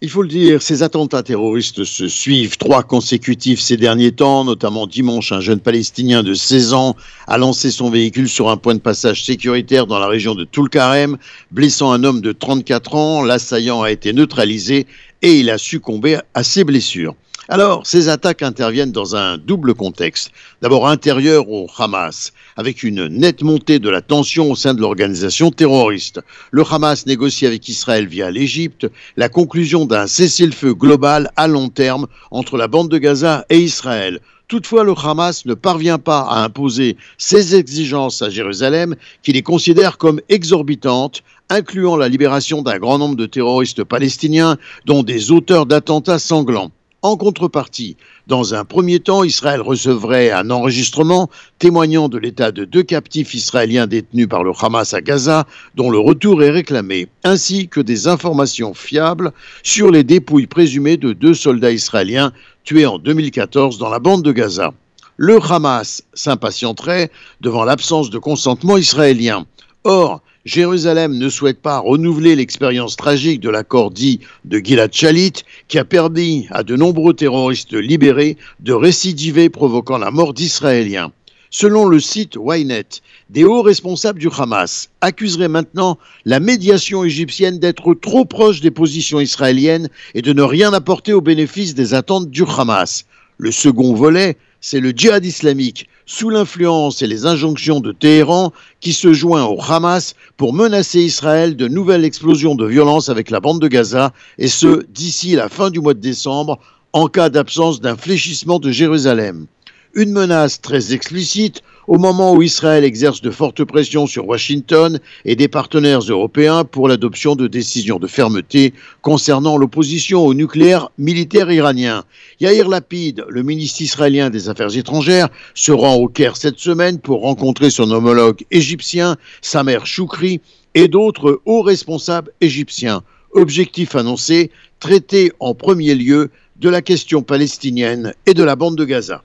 Il 0.00 0.10
faut 0.10 0.22
le 0.22 0.28
dire, 0.28 0.60
ces 0.60 0.82
attentats 0.82 1.22
terroristes 1.22 1.84
se 1.84 2.08
suivent, 2.08 2.58
trois 2.58 2.82
consécutifs 2.82 3.60
ces 3.60 3.76
derniers 3.76 4.10
temps, 4.10 4.44
notamment 4.44 4.88
dimanche, 4.88 5.30
un 5.30 5.40
jeune 5.40 5.60
Palestinien 5.60 6.24
de 6.24 6.34
16 6.34 6.72
ans 6.72 6.96
a 7.28 7.38
lancé 7.38 7.70
son 7.70 7.90
véhicule 7.90 8.28
sur 8.28 8.50
un 8.50 8.56
point 8.56 8.74
de 8.74 8.80
passage 8.80 9.24
sécuritaire 9.24 9.86
dans 9.86 10.00
la 10.00 10.08
région 10.08 10.34
de 10.34 10.44
Tulkarem, 10.44 11.16
blessant 11.52 11.92
un 11.92 12.02
homme 12.02 12.20
de 12.20 12.32
34 12.32 12.94
ans. 12.96 13.22
L'assaillant 13.22 13.82
a 13.82 13.92
été 13.92 14.12
neutralisé 14.12 14.86
et 15.22 15.38
il 15.38 15.48
a 15.48 15.58
succombé 15.58 16.18
à 16.34 16.42
ses 16.42 16.64
blessures. 16.64 17.14
Alors, 17.50 17.86
ces 17.86 18.08
attaques 18.08 18.40
interviennent 18.40 18.90
dans 18.90 19.16
un 19.16 19.36
double 19.36 19.74
contexte. 19.74 20.30
D'abord 20.62 20.88
intérieur 20.88 21.50
au 21.50 21.68
Hamas, 21.76 22.32
avec 22.56 22.82
une 22.82 23.06
nette 23.08 23.42
montée 23.42 23.78
de 23.78 23.90
la 23.90 24.00
tension 24.00 24.50
au 24.50 24.56
sein 24.56 24.72
de 24.72 24.80
l'organisation 24.80 25.50
terroriste. 25.50 26.22
Le 26.52 26.62
Hamas 26.62 27.04
négocie 27.04 27.46
avec 27.46 27.68
Israël 27.68 28.06
via 28.06 28.30
l'Égypte 28.30 28.86
la 29.18 29.28
conclusion 29.28 29.84
d'un 29.84 30.06
cessez-le-feu 30.06 30.72
global 30.72 31.30
à 31.36 31.46
long 31.46 31.68
terme 31.68 32.06
entre 32.30 32.56
la 32.56 32.66
bande 32.66 32.88
de 32.88 32.96
Gaza 32.96 33.44
et 33.50 33.58
Israël. 33.58 34.20
Toutefois, 34.48 34.84
le 34.84 34.94
Hamas 34.96 35.44
ne 35.44 35.52
parvient 35.52 35.98
pas 35.98 36.20
à 36.20 36.44
imposer 36.44 36.96
ses 37.18 37.56
exigences 37.56 38.22
à 38.22 38.30
Jérusalem, 38.30 38.96
qui 39.22 39.32
les 39.34 39.42
considère 39.42 39.98
comme 39.98 40.20
exorbitantes, 40.30 41.22
incluant 41.50 41.98
la 41.98 42.08
libération 42.08 42.62
d'un 42.62 42.78
grand 42.78 42.96
nombre 42.96 43.16
de 43.16 43.26
terroristes 43.26 43.84
palestiniens, 43.84 44.56
dont 44.86 45.02
des 45.02 45.30
auteurs 45.30 45.66
d'attentats 45.66 46.18
sanglants. 46.18 46.70
En 47.04 47.18
contrepartie, 47.18 47.98
dans 48.28 48.54
un 48.54 48.64
premier 48.64 48.98
temps, 48.98 49.24
Israël 49.24 49.60
recevrait 49.60 50.30
un 50.30 50.48
enregistrement 50.48 51.28
témoignant 51.58 52.08
de 52.08 52.16
l'état 52.16 52.50
de 52.50 52.64
deux 52.64 52.82
captifs 52.82 53.34
israéliens 53.34 53.86
détenus 53.86 54.26
par 54.26 54.42
le 54.42 54.52
Hamas 54.58 54.94
à 54.94 55.02
Gaza, 55.02 55.46
dont 55.74 55.90
le 55.90 55.98
retour 55.98 56.42
est 56.42 56.48
réclamé, 56.48 57.08
ainsi 57.22 57.68
que 57.68 57.82
des 57.82 58.08
informations 58.08 58.72
fiables 58.72 59.32
sur 59.62 59.90
les 59.90 60.02
dépouilles 60.02 60.46
présumées 60.46 60.96
de 60.96 61.12
deux 61.12 61.34
soldats 61.34 61.72
israéliens 61.72 62.32
tués 62.64 62.86
en 62.86 62.98
2014 62.98 63.76
dans 63.76 63.90
la 63.90 63.98
bande 63.98 64.22
de 64.22 64.32
Gaza. 64.32 64.72
Le 65.18 65.38
Hamas 65.42 66.04
s'impatienterait 66.14 67.10
devant 67.42 67.64
l'absence 67.64 68.08
de 68.08 68.18
consentement 68.18 68.78
israélien. 68.78 69.44
Or, 69.84 70.22
Jérusalem 70.44 71.16
ne 71.16 71.30
souhaite 71.30 71.62
pas 71.62 71.78
renouveler 71.78 72.36
l'expérience 72.36 72.96
tragique 72.96 73.40
de 73.40 73.48
l'accord 73.48 73.90
dit 73.90 74.20
de 74.44 74.58
Gilad 74.58 74.92
Shalit, 74.92 75.32
qui 75.68 75.78
a 75.78 75.86
permis 75.86 76.46
à 76.50 76.62
de 76.62 76.76
nombreux 76.76 77.14
terroristes 77.14 77.72
libérés 77.72 78.36
de 78.60 78.74
récidiver, 78.74 79.48
provoquant 79.48 79.96
la 79.96 80.10
mort 80.10 80.34
d'Israéliens. 80.34 81.12
Selon 81.48 81.86
le 81.86 81.98
site 81.98 82.36
Ynet, 82.36 83.00
des 83.30 83.44
hauts 83.44 83.62
responsables 83.62 84.18
du 84.18 84.28
Hamas 84.36 84.90
accuseraient 85.00 85.48
maintenant 85.48 85.96
la 86.26 86.40
médiation 86.40 87.04
égyptienne 87.04 87.58
d'être 87.58 87.94
trop 87.94 88.26
proche 88.26 88.60
des 88.60 88.70
positions 88.70 89.20
israéliennes 89.20 89.88
et 90.14 90.20
de 90.20 90.34
ne 90.34 90.42
rien 90.42 90.74
apporter 90.74 91.14
au 91.14 91.22
bénéfice 91.22 91.74
des 91.74 91.94
attentes 91.94 92.28
du 92.28 92.42
Hamas. 92.42 93.06
Le 93.38 93.50
second 93.50 93.94
volet, 93.94 94.36
c'est 94.60 94.80
le 94.80 94.90
djihad 94.90 95.24
islamique, 95.24 95.88
sous 96.06 96.30
l'influence 96.30 97.02
et 97.02 97.06
les 97.06 97.26
injonctions 97.26 97.80
de 97.80 97.92
Téhéran, 97.92 98.52
qui 98.80 98.92
se 98.92 99.12
joint 99.12 99.44
au 99.44 99.60
Hamas 99.60 100.14
pour 100.36 100.52
menacer 100.52 101.00
Israël 101.00 101.56
de 101.56 101.68
nouvelles 101.68 102.04
explosions 102.04 102.54
de 102.54 102.66
violence 102.66 103.08
avec 103.08 103.30
la 103.30 103.40
bande 103.40 103.60
de 103.60 103.68
Gaza, 103.68 104.12
et 104.38 104.48
ce, 104.48 104.84
d'ici 104.90 105.34
la 105.34 105.48
fin 105.48 105.70
du 105.70 105.80
mois 105.80 105.94
de 105.94 106.00
décembre, 106.00 106.58
en 106.92 107.08
cas 107.08 107.28
d'absence 107.28 107.80
d'un 107.80 107.96
fléchissement 107.96 108.58
de 108.58 108.70
Jérusalem. 108.70 109.46
Une 109.94 110.12
menace 110.12 110.60
très 110.60 110.92
explicite 110.92 111.62
au 111.86 111.98
moment 111.98 112.34
où 112.34 112.42
Israël 112.42 112.84
exerce 112.84 113.20
de 113.20 113.30
fortes 113.30 113.64
pressions 113.64 114.06
sur 114.06 114.26
Washington 114.26 114.98
et 115.24 115.36
des 115.36 115.48
partenaires 115.48 116.00
européens 116.00 116.64
pour 116.64 116.88
l'adoption 116.88 117.36
de 117.36 117.46
décisions 117.46 117.98
de 117.98 118.06
fermeté 118.06 118.72
concernant 119.02 119.56
l'opposition 119.56 120.24
au 120.24 120.34
nucléaire 120.34 120.90
militaire 120.98 121.50
iranien. 121.50 122.04
Yair 122.40 122.68
Lapid, 122.68 123.24
le 123.28 123.42
ministre 123.42 123.82
israélien 123.82 124.30
des 124.30 124.48
Affaires 124.48 124.76
étrangères, 124.76 125.28
se 125.54 125.72
rend 125.72 125.94
au 125.94 126.08
Caire 126.08 126.36
cette 126.36 126.58
semaine 126.58 126.98
pour 126.98 127.20
rencontrer 127.22 127.70
son 127.70 127.90
homologue 127.90 128.44
égyptien, 128.50 129.16
Samer 129.42 129.78
Choukri, 129.84 130.40
et 130.74 130.88
d'autres 130.88 131.40
hauts 131.44 131.62
responsables 131.62 132.32
égyptiens. 132.40 133.02
Objectif 133.32 133.94
annoncé, 133.94 134.50
traiter 134.80 135.32
en 135.40 135.54
premier 135.54 135.94
lieu 135.94 136.30
de 136.56 136.68
la 136.68 136.82
question 136.82 137.22
palestinienne 137.22 138.14
et 138.26 138.34
de 138.34 138.42
la 138.44 138.56
bande 138.56 138.76
de 138.76 138.84
Gaza. 138.84 139.22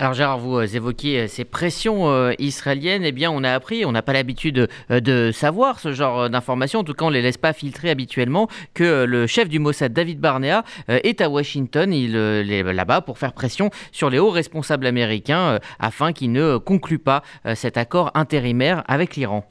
Alors 0.00 0.14
Gérard, 0.14 0.38
vous 0.38 0.56
euh, 0.58 0.66
évoquiez 0.76 1.22
euh, 1.22 1.26
ces 1.26 1.44
pressions 1.44 2.08
euh, 2.08 2.32
israéliennes. 2.38 3.04
Eh 3.04 3.10
bien, 3.10 3.32
on 3.32 3.42
a 3.42 3.52
appris, 3.52 3.84
on 3.84 3.90
n'a 3.90 4.00
pas 4.00 4.12
l'habitude 4.12 4.68
de 4.90 5.32
savoir 5.32 5.80
ce 5.80 5.92
genre 5.92 6.30
d'informations. 6.30 6.80
En 6.80 6.84
tout 6.84 6.94
cas, 6.94 7.06
on 7.06 7.08
ne 7.08 7.14
les 7.14 7.22
laisse 7.22 7.36
pas 7.36 7.52
filtrer 7.52 7.90
habituellement. 7.90 8.46
Que 8.74 9.04
le 9.04 9.26
chef 9.26 9.48
du 9.48 9.58
Mossad, 9.58 9.92
David 9.92 10.20
Barnea, 10.20 10.62
est 10.86 11.20
à 11.20 11.28
Washington. 11.28 11.92
Il 11.92 12.14
est 12.14 12.62
là-bas 12.62 13.00
pour 13.00 13.18
faire 13.18 13.32
pression 13.32 13.70
sur 13.90 14.08
les 14.08 14.20
hauts 14.20 14.30
responsables 14.30 14.86
américains 14.86 15.58
afin 15.80 16.12
qu'ils 16.12 16.30
ne 16.30 16.58
concluent 16.58 16.98
pas 16.98 17.22
cet 17.54 17.76
accord 17.76 18.12
intérimaire 18.14 18.84
avec 18.86 19.16
l'Iran. 19.16 19.44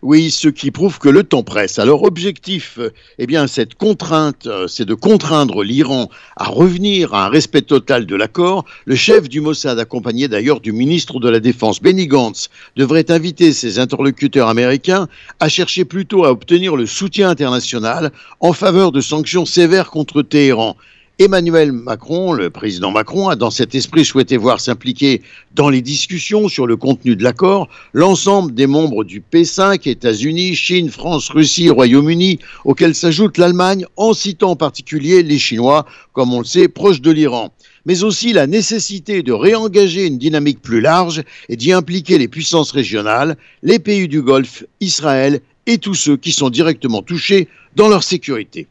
Oui, 0.00 0.30
ce 0.30 0.46
qui 0.46 0.70
prouve 0.70 1.00
que 1.00 1.08
le 1.08 1.24
temps 1.24 1.42
presse. 1.42 1.80
Alors, 1.80 2.04
objectif, 2.04 2.78
eh 3.18 3.26
bien, 3.26 3.48
cette 3.48 3.74
contrainte, 3.74 4.46
euh, 4.46 4.68
c'est 4.68 4.84
de 4.84 4.94
contraindre 4.94 5.64
l'Iran 5.64 6.08
à 6.36 6.44
revenir 6.44 7.14
à 7.14 7.26
un 7.26 7.28
respect 7.28 7.62
total 7.62 8.06
de 8.06 8.14
l'accord. 8.14 8.64
Le 8.84 8.94
chef 8.94 9.28
du 9.28 9.40
Mossad, 9.40 9.76
accompagné 9.80 10.28
d'ailleurs 10.28 10.60
du 10.60 10.70
ministre 10.70 11.18
de 11.18 11.28
la 11.28 11.40
Défense, 11.40 11.82
Benny 11.82 12.06
Gantz, 12.06 12.48
devrait 12.76 13.10
inviter 13.10 13.52
ses 13.52 13.80
interlocuteurs 13.80 14.46
américains 14.46 15.08
à 15.40 15.48
chercher 15.48 15.84
plutôt 15.84 16.24
à 16.24 16.30
obtenir 16.30 16.76
le 16.76 16.86
soutien 16.86 17.28
international 17.28 18.12
en 18.38 18.52
faveur 18.52 18.92
de 18.92 19.00
sanctions 19.00 19.46
sévères 19.46 19.90
contre 19.90 20.22
Téhéran. 20.22 20.76
Emmanuel 21.20 21.72
Macron, 21.72 22.32
le 22.32 22.48
président 22.48 22.92
Macron, 22.92 23.28
a 23.28 23.34
dans 23.34 23.50
cet 23.50 23.74
esprit 23.74 24.04
souhaité 24.04 24.36
voir 24.36 24.60
s'impliquer 24.60 25.20
dans 25.52 25.68
les 25.68 25.82
discussions 25.82 26.46
sur 26.46 26.64
le 26.64 26.76
contenu 26.76 27.16
de 27.16 27.24
l'accord 27.24 27.68
l'ensemble 27.92 28.54
des 28.54 28.68
membres 28.68 29.02
du 29.02 29.20
P5, 29.20 29.88
États-Unis, 29.88 30.54
Chine, 30.54 30.90
France, 30.90 31.30
Russie, 31.30 31.70
Royaume-Uni, 31.70 32.38
auxquels 32.64 32.94
s'ajoute 32.94 33.36
l'Allemagne, 33.36 33.84
en 33.96 34.14
citant 34.14 34.50
en 34.50 34.56
particulier 34.56 35.24
les 35.24 35.40
Chinois, 35.40 35.86
comme 36.12 36.32
on 36.32 36.38
le 36.38 36.44
sait, 36.44 36.68
proches 36.68 37.00
de 37.00 37.10
l'Iran 37.10 37.52
mais 37.86 38.04
aussi 38.04 38.34
la 38.34 38.46
nécessité 38.46 39.22
de 39.22 39.32
réengager 39.32 40.06
une 40.06 40.18
dynamique 40.18 40.60
plus 40.60 40.82
large 40.82 41.22
et 41.48 41.56
d'y 41.56 41.72
impliquer 41.72 42.18
les 42.18 42.28
puissances 42.28 42.70
régionales, 42.70 43.38
les 43.62 43.78
pays 43.78 44.08
du 44.08 44.20
Golfe, 44.20 44.62
Israël 44.80 45.40
et 45.66 45.78
tous 45.78 45.94
ceux 45.94 46.18
qui 46.18 46.32
sont 46.32 46.50
directement 46.50 47.00
touchés 47.00 47.48
dans 47.76 47.88
leur 47.88 48.02
sécurité. 48.02 48.66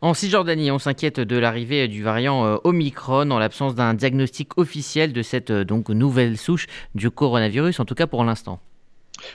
En 0.00 0.14
Cisjordanie, 0.14 0.70
on 0.70 0.78
s'inquiète 0.78 1.18
de 1.18 1.36
l'arrivée 1.36 1.88
du 1.88 2.04
variant 2.04 2.46
euh, 2.46 2.56
Omicron 2.62 3.32
en 3.32 3.38
l'absence 3.40 3.74
d'un 3.74 3.94
diagnostic 3.94 4.56
officiel 4.56 5.12
de 5.12 5.22
cette 5.22 5.50
euh, 5.50 5.64
donc 5.64 5.88
nouvelle 5.88 6.38
souche 6.38 6.68
du 6.94 7.10
coronavirus, 7.10 7.80
en 7.80 7.84
tout 7.84 7.96
cas 7.96 8.06
pour 8.06 8.22
l'instant. 8.22 8.60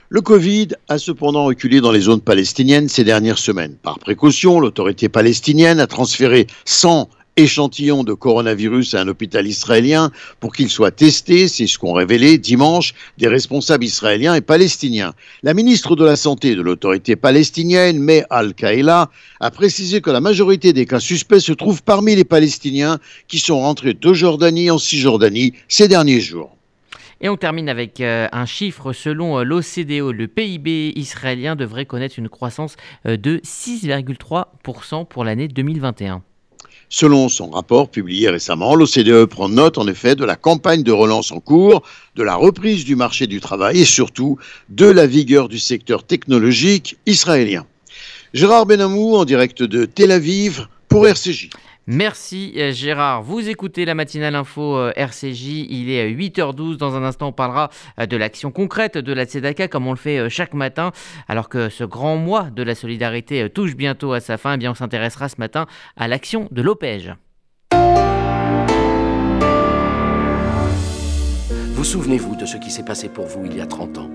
Le 0.07 0.21
Covid 0.21 0.69
a 0.87 0.99
cependant 0.99 1.43
reculé 1.43 1.81
dans 1.81 1.91
les 1.91 1.99
zones 1.99 2.21
palestiniennes 2.21 2.87
ces 2.87 3.03
dernières 3.03 3.39
semaines. 3.39 3.75
Par 3.75 3.99
précaution, 3.99 4.61
l'autorité 4.61 5.09
palestinienne 5.09 5.81
a 5.81 5.87
transféré 5.87 6.47
100 6.63 7.09
échantillon 7.37 8.03
de 8.03 8.13
coronavirus 8.13 8.93
à 8.93 9.01
un 9.01 9.07
hôpital 9.07 9.47
israélien 9.47 10.11
pour 10.39 10.53
qu'il 10.53 10.69
soit 10.69 10.91
testé, 10.91 11.47
c'est 11.47 11.67
ce 11.67 11.77
qu'ont 11.77 11.93
révélé 11.93 12.37
dimanche 12.37 12.93
des 13.17 13.27
responsables 13.27 13.83
israéliens 13.83 14.35
et 14.35 14.41
palestiniens. 14.41 15.13
La 15.41 15.53
ministre 15.53 15.95
de 15.95 16.05
la 16.05 16.15
Santé 16.15 16.55
de 16.55 16.61
l'autorité 16.61 17.15
palestinienne, 17.15 17.99
Meh 17.99 18.23
Al-Kaïla, 18.29 19.09
a 19.39 19.51
précisé 19.51 20.01
que 20.01 20.11
la 20.11 20.21
majorité 20.21 20.73
des 20.73 20.85
cas 20.85 20.99
suspects 20.99 21.39
se 21.39 21.53
trouvent 21.53 21.83
parmi 21.83 22.15
les 22.15 22.23
Palestiniens 22.23 22.99
qui 23.27 23.39
sont 23.39 23.59
rentrés 23.59 23.93
de 23.93 24.13
Jordanie 24.13 24.69
en 24.71 24.77
Cisjordanie 24.77 25.53
ces 25.67 25.87
derniers 25.87 26.21
jours. 26.21 26.55
Et 27.23 27.29
on 27.29 27.37
termine 27.37 27.69
avec 27.69 28.01
euh, 28.01 28.27
un 28.33 28.45
chiffre. 28.45 28.91
Selon 28.91 29.39
euh, 29.39 29.43
l'OCDE, 29.43 30.11
le 30.11 30.27
PIB 30.27 30.91
israélien 30.97 31.55
devrait 31.55 31.85
connaître 31.85 32.19
une 32.19 32.27
croissance 32.27 32.75
euh, 33.05 33.15
de 33.15 33.37
6,3% 33.37 35.07
pour 35.07 35.23
l'année 35.23 35.47
2021. 35.47 36.21
Selon 36.89 37.29
son 37.29 37.49
rapport 37.49 37.89
publié 37.89 38.29
récemment, 38.29 38.75
l'OCDE 38.75 39.25
prend 39.25 39.49
note 39.49 39.77
en 39.77 39.87
effet 39.87 40.15
de 40.15 40.25
la 40.25 40.35
campagne 40.35 40.83
de 40.83 40.91
relance 40.91 41.31
en 41.31 41.39
cours, 41.39 41.83
de 42.15 42.23
la 42.23 42.35
reprise 42.35 42.85
du 42.85 42.95
marché 42.95 43.25
du 43.27 43.39
travail 43.39 43.79
et 43.79 43.85
surtout 43.85 44.37
de 44.69 44.85
la 44.85 45.07
vigueur 45.07 45.49
du 45.49 45.59
secteur 45.59 46.03
technologique 46.05 46.97
israélien. 47.05 47.65
Gérard 48.33 48.65
Benamou 48.65 49.15
en 49.15 49.25
direct 49.25 49.63
de 49.63 49.85
Tel 49.85 50.11
Aviv 50.11 50.67
pour 50.87 51.07
RCJ. 51.07 51.49
Merci 51.85 52.53
euh, 52.57 52.71
Gérard. 52.71 53.23
Vous 53.23 53.49
écoutez 53.49 53.83
la 53.83 53.93
matinale 53.93 54.35
info 54.35 54.77
euh, 54.77 54.93
RCJ. 54.95 55.67
Il 55.69 55.89
est 55.89 56.09
8h12. 56.13 56.77
Dans 56.77 56.95
un 56.95 57.03
instant, 57.03 57.27
on 57.27 57.31
parlera 57.33 57.69
euh, 57.99 58.05
de 58.05 58.15
l'action 58.15 58.51
concrète 58.51 58.97
de 58.97 59.11
la 59.11 59.25
Tzedaka 59.25 59.67
comme 59.67 59.87
on 59.87 59.91
le 59.91 59.97
fait 59.97 60.29
chaque 60.29 60.53
matin. 60.53 60.91
Alors 61.27 61.49
que 61.49 61.67
ce 61.69 61.83
grand 61.83 62.15
mois 62.15 62.43
de 62.43 62.63
la 62.63 62.75
solidarité 62.75 63.49
touche 63.49 63.75
bientôt 63.75 64.13
à 64.13 64.21
sa 64.21 64.37
fin, 64.37 64.53
eh 64.53 64.57
bien 64.57 64.71
on 64.71 64.75
s'intéressera 64.75 65.27
ce 65.27 65.35
matin 65.39 65.65
à 65.97 66.07
l'action 66.07 66.47
de 66.51 66.61
l'OPEJ. 66.61 67.15
Vous 71.73 71.83
souvenez-vous 71.83 72.37
de 72.37 72.45
ce 72.45 72.55
qui 72.55 72.71
s'est 72.71 72.85
passé 72.85 73.09
pour 73.09 73.25
vous 73.25 73.45
il 73.45 73.57
y 73.57 73.61
a 73.61 73.65
30 73.65 73.97
ans? 73.97 74.09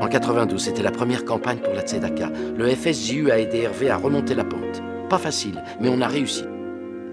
En 0.00 0.08
92, 0.08 0.60
c'était 0.60 0.82
la 0.82 0.90
première 0.90 1.24
campagne 1.24 1.58
pour 1.58 1.72
la 1.72 1.82
Tzedaka. 1.82 2.32
Le 2.56 2.68
FSJU 2.68 3.30
a 3.30 3.38
aidé 3.38 3.60
Hervé 3.60 3.90
à 3.90 3.96
remonter 3.96 4.34
la 4.34 4.42
pente. 4.42 4.82
Pas 5.12 5.18
facile, 5.18 5.62
mais 5.78 5.90
on 5.90 6.00
a 6.00 6.08
réussi. 6.08 6.44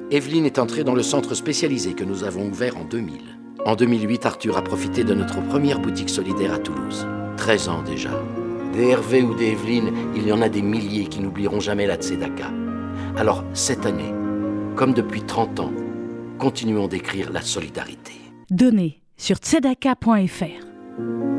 Evelyne 0.09 0.45
est 0.45 0.57
entrée 0.57 0.85
dans 0.85 0.95
le 0.95 1.03
centre 1.03 1.35
spécialisé 1.35 1.95
que 1.95 2.05
nous 2.05 2.23
avons 2.23 2.47
ouvert 2.47 2.77
en 2.77 2.85
2000. 2.85 3.19
En 3.65 3.75
2008, 3.75 4.25
Arthur 4.25 4.57
a 4.57 4.61
profité 4.61 5.03
de 5.03 5.13
notre 5.13 5.41
première 5.41 5.81
boutique 5.81 6.09
solidaire 6.09 6.53
à 6.53 6.59
Toulouse. 6.59 7.05
13 7.35 7.67
ans 7.67 7.81
déjà. 7.81 8.11
Des 8.71 8.87
Hervé 8.87 9.21
ou 9.21 9.35
des 9.35 9.47
Evelyne, 9.47 9.91
il 10.15 10.25
y 10.25 10.31
en 10.31 10.41
a 10.41 10.47
des 10.47 10.61
milliers 10.61 11.07
qui 11.07 11.19
n'oublieront 11.19 11.59
jamais 11.59 11.87
la 11.87 11.97
Tzedaka. 11.97 12.49
Alors, 13.17 13.43
cette 13.53 13.85
année, 13.85 14.13
comme 14.77 14.93
depuis 14.93 15.23
30 15.23 15.59
ans, 15.59 15.73
continuons 16.37 16.87
d'écrire 16.87 17.33
la 17.33 17.41
solidarité. 17.41 18.13
Donnez 18.49 19.01
sur 19.17 19.35
tzedaka.fr. 19.35 21.38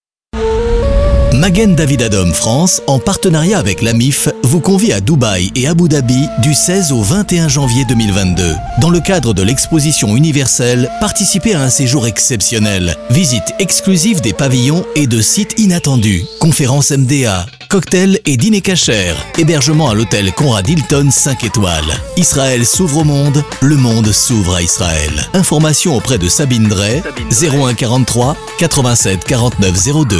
Magen 1.33 1.75
David 1.75 2.01
Adom 2.01 2.33
France, 2.33 2.81
en 2.87 2.99
partenariat 2.99 3.57
avec 3.57 3.81
la 3.81 3.93
MIF, 3.93 4.27
vous 4.43 4.59
convie 4.59 4.91
à 4.91 4.99
Dubaï 4.99 5.51
et 5.55 5.67
Abu 5.67 5.87
Dhabi 5.87 6.27
du 6.39 6.53
16 6.53 6.91
au 6.91 7.01
21 7.01 7.47
janvier 7.47 7.85
2022. 7.85 8.53
Dans 8.79 8.89
le 8.89 8.99
cadre 8.99 9.33
de 9.33 9.41
l'exposition 9.41 10.15
universelle, 10.17 10.89
participez 10.99 11.53
à 11.53 11.61
un 11.61 11.69
séjour 11.69 12.05
exceptionnel. 12.05 12.97
Visite 13.09 13.53
exclusive 13.59 14.21
des 14.21 14.33
pavillons 14.33 14.85
et 14.95 15.07
de 15.07 15.21
sites 15.21 15.57
inattendus. 15.57 16.25
Conférences 16.39 16.91
MDA, 16.91 17.45
cocktails 17.69 18.19
et 18.25 18.35
dîners 18.35 18.61
cachers. 18.61 19.15
Hébergement 19.37 19.89
à 19.89 19.93
l'hôtel 19.93 20.33
Conrad 20.33 20.67
Hilton 20.67 21.09
5 21.11 21.45
étoiles. 21.45 21.93
Israël 22.17 22.65
s'ouvre 22.65 22.99
au 22.99 23.03
monde, 23.05 23.43
le 23.61 23.77
monde 23.77 24.11
s'ouvre 24.11 24.55
à 24.55 24.61
Israël. 24.61 25.27
Information 25.33 25.95
auprès 25.95 26.17
de 26.17 26.27
Sabine 26.27 26.67
Drey, 26.67 27.01
01 27.31 27.73
43 27.73 28.35
87 28.59 29.23
49 29.23 30.05
02. 30.07 30.17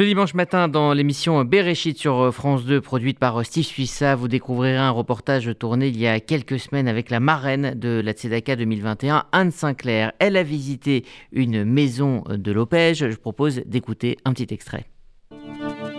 Ce 0.00 0.04
dimanche 0.04 0.32
matin, 0.32 0.66
dans 0.66 0.94
l'émission 0.94 1.44
Bereshit 1.44 1.98
sur 1.98 2.32
France 2.32 2.64
2, 2.64 2.80
produite 2.80 3.18
par 3.18 3.44
Steve 3.44 3.66
Suissa, 3.66 4.14
vous 4.14 4.28
découvrirez 4.28 4.78
un 4.78 4.88
reportage 4.88 5.50
tourné 5.58 5.88
il 5.88 6.00
y 6.00 6.06
a 6.06 6.20
quelques 6.20 6.58
semaines 6.58 6.88
avec 6.88 7.10
la 7.10 7.20
marraine 7.20 7.74
de 7.76 8.00
la 8.02 8.12
Tzedaka 8.12 8.56
2021, 8.56 9.24
Anne 9.32 9.50
Sinclair. 9.50 10.12
Elle 10.18 10.38
a 10.38 10.42
visité 10.42 11.04
une 11.32 11.64
maison 11.64 12.24
de 12.30 12.50
Lopège. 12.50 13.10
Je 13.10 13.14
propose 13.14 13.60
d'écouter 13.66 14.16
un 14.24 14.32
petit 14.32 14.54
extrait. 14.54 14.86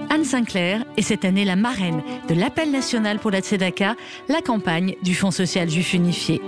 Anne 0.10 0.24
Sinclair 0.24 0.84
est 0.98 1.04
cette 1.04 1.24
année 1.24 1.46
la 1.46 1.56
marraine 1.56 2.02
de 2.28 2.34
l'appel 2.34 2.72
national 2.72 3.20
pour 3.20 3.30
la 3.30 3.42
Tzedaka, 3.42 3.96
la 4.30 4.42
campagne 4.42 4.96
du 5.04 5.14
Fonds 5.14 5.30
social 5.30 5.70
juif 5.70 5.94
unifié. 5.94 6.42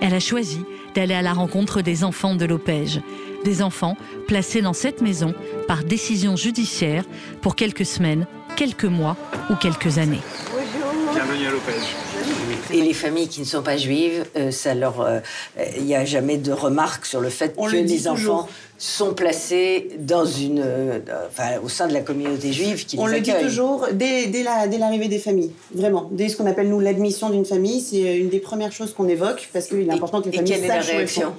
Elle 0.00 0.14
a 0.14 0.20
choisi 0.20 0.64
d'aller 0.94 1.12
à 1.12 1.20
la 1.20 1.34
rencontre 1.34 1.82
des 1.82 2.02
enfants 2.02 2.34
de 2.34 2.46
Lopège, 2.46 3.02
des 3.44 3.62
enfants 3.62 3.96
placés 4.26 4.62
dans 4.62 4.72
cette 4.72 5.00
maison 5.02 5.34
par 5.68 5.84
décision 5.84 6.34
judiciaire 6.34 7.04
pour 7.42 7.54
quelques 7.54 7.86
semaines, 7.86 8.26
quelques 8.56 8.84
mois 8.84 9.16
ou 9.50 9.54
quelques 9.54 9.98
années. 9.98 10.20
Bienvenue 11.12 11.46
à 11.46 11.50
Lopège. 11.50 11.94
Et 12.72 12.80
les 12.80 12.94
familles 12.94 13.28
qui 13.28 13.40
ne 13.40 13.44
sont 13.46 13.62
pas 13.62 13.76
juives, 13.76 14.24
euh, 14.36 14.50
ça 14.50 14.74
leur, 14.74 15.00
euh, 15.00 15.20
il 15.76 15.84
n'y 15.84 15.94
a 15.94 16.04
jamais 16.04 16.38
de 16.38 16.50
remarque 16.50 17.06
sur 17.06 17.20
le 17.20 17.28
fait 17.28 17.54
On 17.56 17.66
que 17.66 17.72
le 17.72 17.82
les 17.82 18.08
enfants 18.08 18.16
toujours. 18.16 18.48
sont 18.78 19.14
placés 19.14 19.90
dans 19.98 20.24
une, 20.24 20.60
euh, 20.64 20.98
enfin, 21.28 21.60
au 21.62 21.68
sein 21.68 21.86
de 21.86 21.92
la 21.92 22.00
communauté 22.00 22.52
juive 22.52 22.84
qui 22.84 22.96
On 22.98 23.06
les 23.06 23.18
le 23.18 23.20
dit 23.22 23.32
toujours 23.40 23.86
dès, 23.92 24.26
dès 24.26 24.42
la- 24.42 24.66
dès 24.66 24.78
l'arrivée 24.78 25.06
des 25.08 25.18
familles, 25.20 25.52
vraiment. 25.72 26.08
Dès 26.10 26.28
ce 26.28 26.36
qu'on 26.36 26.46
appelle 26.46 26.68
nous 26.68 26.80
l'admission 26.80 27.30
d'une 27.30 27.44
famille, 27.44 27.80
c'est 27.80 28.16
une 28.18 28.28
des 28.30 28.40
premières 28.40 28.72
choses 28.72 28.92
qu'on 28.92 29.06
évoque 29.08 29.48
parce 29.52 29.66
qu'il 29.66 29.80
est 29.88 29.92
important 29.92 30.20
que 30.20 30.28
les 30.30 30.34
Et 30.34 30.36
familles 30.38 30.52
quelle 30.54 30.64
est 30.64 30.68
la 30.68 30.74
sachent 30.76 30.86
où 30.86 30.90
elles 30.92 30.96
réaction? 30.96 31.28
sont. 31.28 31.34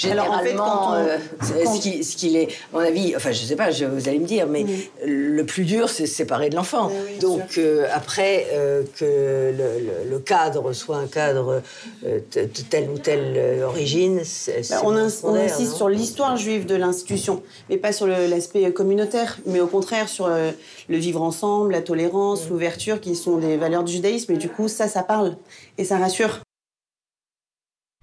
Généralement, 0.00 0.32
Alors, 0.32 0.40
en 0.40 0.44
fait, 0.44 0.54
quand 0.56 0.90
on- 0.90 0.94
euh, 0.94 1.16
quand- 1.64 1.74
ce 1.74 1.80
qui- 1.80 2.04
ce 2.04 2.16
qu'il 2.16 2.36
est, 2.36 2.48
à 2.72 2.76
mon 2.76 2.78
avis, 2.80 3.14
enfin, 3.16 3.32
je 3.32 3.44
sais 3.44 3.56
pas, 3.56 3.70
je- 3.70 3.84
vous 3.84 4.08
allez 4.08 4.18
me 4.18 4.26
dire, 4.26 4.46
mais 4.46 4.64
le 5.06 5.42
plus 5.44 5.64
dur, 5.64 5.88
c'est 5.90 6.06
se 6.06 6.14
séparer 6.14 6.48
de 6.48 6.56
l'enfant. 6.56 6.90
Donc, 7.20 7.58
euh, 7.58 7.86
après 7.92 8.46
euh, 8.52 8.82
que 8.96 9.04
le, 9.04 9.52
le- 10.06 10.10
le 10.10 10.18
cadre 10.20 10.72
soit 10.72 10.96
un 10.96 11.06
cadre 11.06 11.62
de, 12.02 12.22
telle 12.70 12.88
ou 12.90 12.98
telle 12.98 13.62
origine, 13.64 14.22
Bah, 14.70 14.76
on, 14.84 14.96
on 15.24 15.34
insiste 15.44 15.74
sur 15.76 15.88
l'histoire 15.88 16.36
juive 16.36 16.64
de 16.66 16.74
l'institution, 16.76 17.42
mais 17.68 17.76
pas 17.76 17.92
sur 17.92 18.06
l'aspect 18.06 18.70
communautaire, 18.72 19.38
mais 19.46 19.60
au 19.60 19.66
contraire 19.66 20.08
sur 20.08 20.28
le 20.28 20.96
vivre 20.96 21.20
ensemble, 21.22 21.72
la 21.72 21.82
tolérance, 21.82 22.48
l'ouverture, 22.48 23.00
qui 23.00 23.14
sont 23.14 23.36
des 23.36 23.56
valeurs 23.56 23.84
du 23.84 23.92
judaïsme. 23.92 24.32
Et 24.32 24.36
du 24.36 24.48
coup, 24.48 24.68
ça, 24.68 24.88
ça 24.88 25.02
parle 25.02 25.36
et 25.78 25.84
ça 25.84 25.98
rassure. 25.98 26.40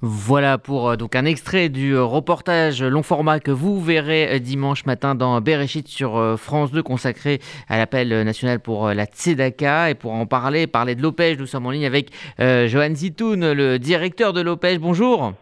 Voilà 0.03 0.59
pour 0.59 0.91
euh, 0.91 0.95
donc 0.95 1.15
un 1.15 1.25
extrait 1.25 1.69
du 1.69 1.95
euh, 1.95 2.03
reportage 2.03 2.83
long 2.83 3.01
format 3.01 3.39
que 3.39 3.49
vous 3.49 3.81
verrez 3.81 4.35
euh, 4.35 4.37
dimanche 4.37 4.85
matin 4.85 5.15
dans 5.15 5.41
Bereshit 5.41 5.87
sur 5.87 6.37
France 6.37 6.71
2 6.71 6.83
consacré 6.83 7.39
à 7.67 7.79
l'appel 7.79 8.09
national 8.21 8.59
pour 8.59 8.89
la 8.89 9.05
Tzedaka 9.05 9.89
et 9.89 9.95
pour 9.95 10.13
en 10.13 10.27
parler, 10.27 10.67
parler 10.67 10.93
de 10.93 11.01
l'Opège, 11.01 11.39
nous 11.39 11.47
sommes 11.47 11.65
en 11.65 11.71
ligne 11.71 11.87
avec 11.87 12.11
Johan 12.37 12.93
Zitoun, 12.93 13.53
le 13.53 13.79
directeur 13.79 14.33
de 14.33 14.41
l'Opège. 14.41 14.77
Bonjour. 14.77 15.33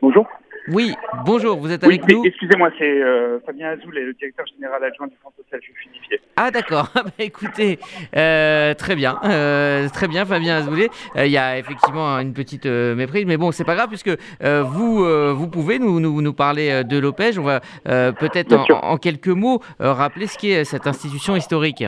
Bonjour. 0.00 0.28
Oui, 0.68 0.94
bonjour, 1.26 1.58
vous 1.58 1.70
êtes 1.70 1.84
avec 1.84 2.08
nous 2.08 2.22
excusez-moi, 2.24 2.70
c'est 2.78 3.02
euh, 3.02 3.38
Fabien 3.44 3.68
Azoul, 3.68 3.94
le 3.94 4.14
directeur 4.14 4.46
général 4.46 4.82
adjoint 4.82 5.08
du 5.08 5.14
Fonds 5.22 5.30
social 5.36 5.60
unifié. 5.86 6.20
Ah 6.36 6.50
d'accord, 6.50 6.88
Ah, 6.94 7.02
bah, 7.04 7.10
écoutez, 7.18 7.78
euh, 8.16 8.72
très 8.72 8.94
bien, 8.94 9.18
euh, 9.24 9.88
très 9.90 10.08
bien 10.08 10.24
Fabien 10.24 10.56
Azoulay. 10.56 10.88
Il 11.16 11.26
y 11.26 11.36
a 11.36 11.58
effectivement 11.58 12.18
une 12.18 12.32
petite 12.32 12.64
méprise, 12.64 13.26
mais 13.26 13.36
bon, 13.36 13.52
c'est 13.52 13.64
pas 13.64 13.74
grave 13.74 13.88
puisque 13.88 14.10
vous, 14.40 15.04
vous 15.34 15.48
pouvez 15.48 15.78
nous, 15.78 16.00
nous, 16.00 16.22
nous 16.22 16.32
parler 16.32 16.82
de 16.84 16.98
l'Opège. 16.98 17.38
On 17.38 17.42
va 17.42 17.60
peut-être 17.84 18.54
en, 18.54 18.92
en 18.92 18.96
quelques 18.96 19.28
mots 19.28 19.60
rappeler 19.78 20.26
ce 20.26 20.38
qu'est 20.38 20.64
cette 20.64 20.86
institution 20.86 21.36
historique. 21.36 21.84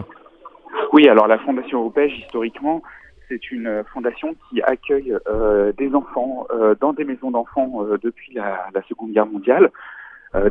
Oui, 0.92 1.08
alors 1.08 1.26
la 1.26 1.38
Fondation 1.38 1.84
Opège, 1.86 2.12
historiquement, 2.18 2.82
c'est 3.28 3.50
une 3.50 3.84
fondation 3.92 4.34
qui 4.48 4.62
accueille 4.62 5.16
euh, 5.28 5.72
des 5.76 5.94
enfants 5.94 6.46
euh, 6.50 6.74
dans 6.80 6.92
des 6.92 7.04
maisons 7.04 7.30
d'enfants 7.30 7.84
euh, 7.84 7.98
depuis 8.02 8.34
la, 8.34 8.70
Seconde 8.88 9.12
Guerre 9.12 9.26
mondiale. 9.26 9.70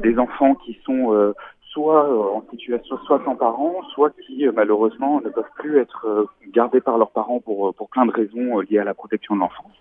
Des 0.02 0.18
enfants 0.18 0.56
qui 0.56 0.80
sont 0.84 1.34
soit 1.62 2.10
en 2.10 2.44
situation 2.50 2.98
soit 3.06 3.22
sans 3.24 3.36
parents, 3.36 3.84
soit 3.94 4.12
qui 4.26 4.48
malheureusement 4.56 5.22
ne 5.22 5.30
peuvent 5.30 5.44
plus 5.58 5.78
être 5.78 6.28
gardés 6.48 6.82
par 6.82 6.98
leurs 6.98 7.12
parents 7.12 7.40
pour, 7.40 7.72
pour 7.76 7.90
plein 7.90 8.08
de 8.08 8.12
raisons 8.12 8.62
liées 8.62 8.80
à 8.80 8.84
la 8.84 8.96
protection 8.96 9.36
de 9.36 9.42
l'enfance. 9.42 9.74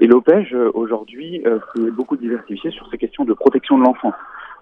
Et 0.00 0.08
euh, 0.08 0.70
aujourd'hui, 0.74 1.44
s'est 1.76 1.90
beaucoup 1.92 2.16
diversifié 2.16 2.72
sur 2.72 2.88
ces 2.90 2.98
questions 2.98 3.24
de 3.24 3.34
protection 3.34 3.78
de 3.78 3.84
l'enfance, 3.84 4.14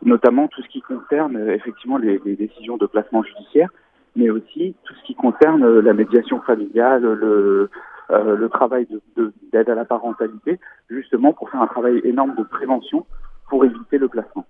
notamment 0.03 0.49
tout 0.49 0.61
ce 0.61 0.69
qui 0.69 0.83
concerne 0.83 1.39
effectivement 1.49 1.97
les 1.97 2.19
décisions 2.37 2.77
de 2.77 2.85
placement 2.85 3.23
judiciaire, 3.23 3.71
mais 4.17 4.31
aussi 4.31 4.75
tout 4.85 4.95
ce 4.95 5.05
qui 5.07 5.15
concerne 5.15 5.63
euh, 5.63 5.81
la 5.81 5.93
médiation 5.93 6.41
familiale, 6.43 7.03
le, 7.03 7.71
euh, 8.11 8.49
travail 8.49 8.87
de- 8.91 9.01
de- 9.17 9.33
d'aide 9.53 9.71
à 9.71 9.75
la 9.75 9.85
parentalité, 9.85 10.59
justement 10.89 11.33
pour 11.33 11.49
faire 11.51 11.63
un 11.63 11.67
travail 11.67 12.01
énorme 12.05 12.35
de 12.37 12.43
prévention 12.43 13.07
pour 13.49 13.65
éviter 13.65 13.99
le 13.99 14.09
placement. 14.09 14.45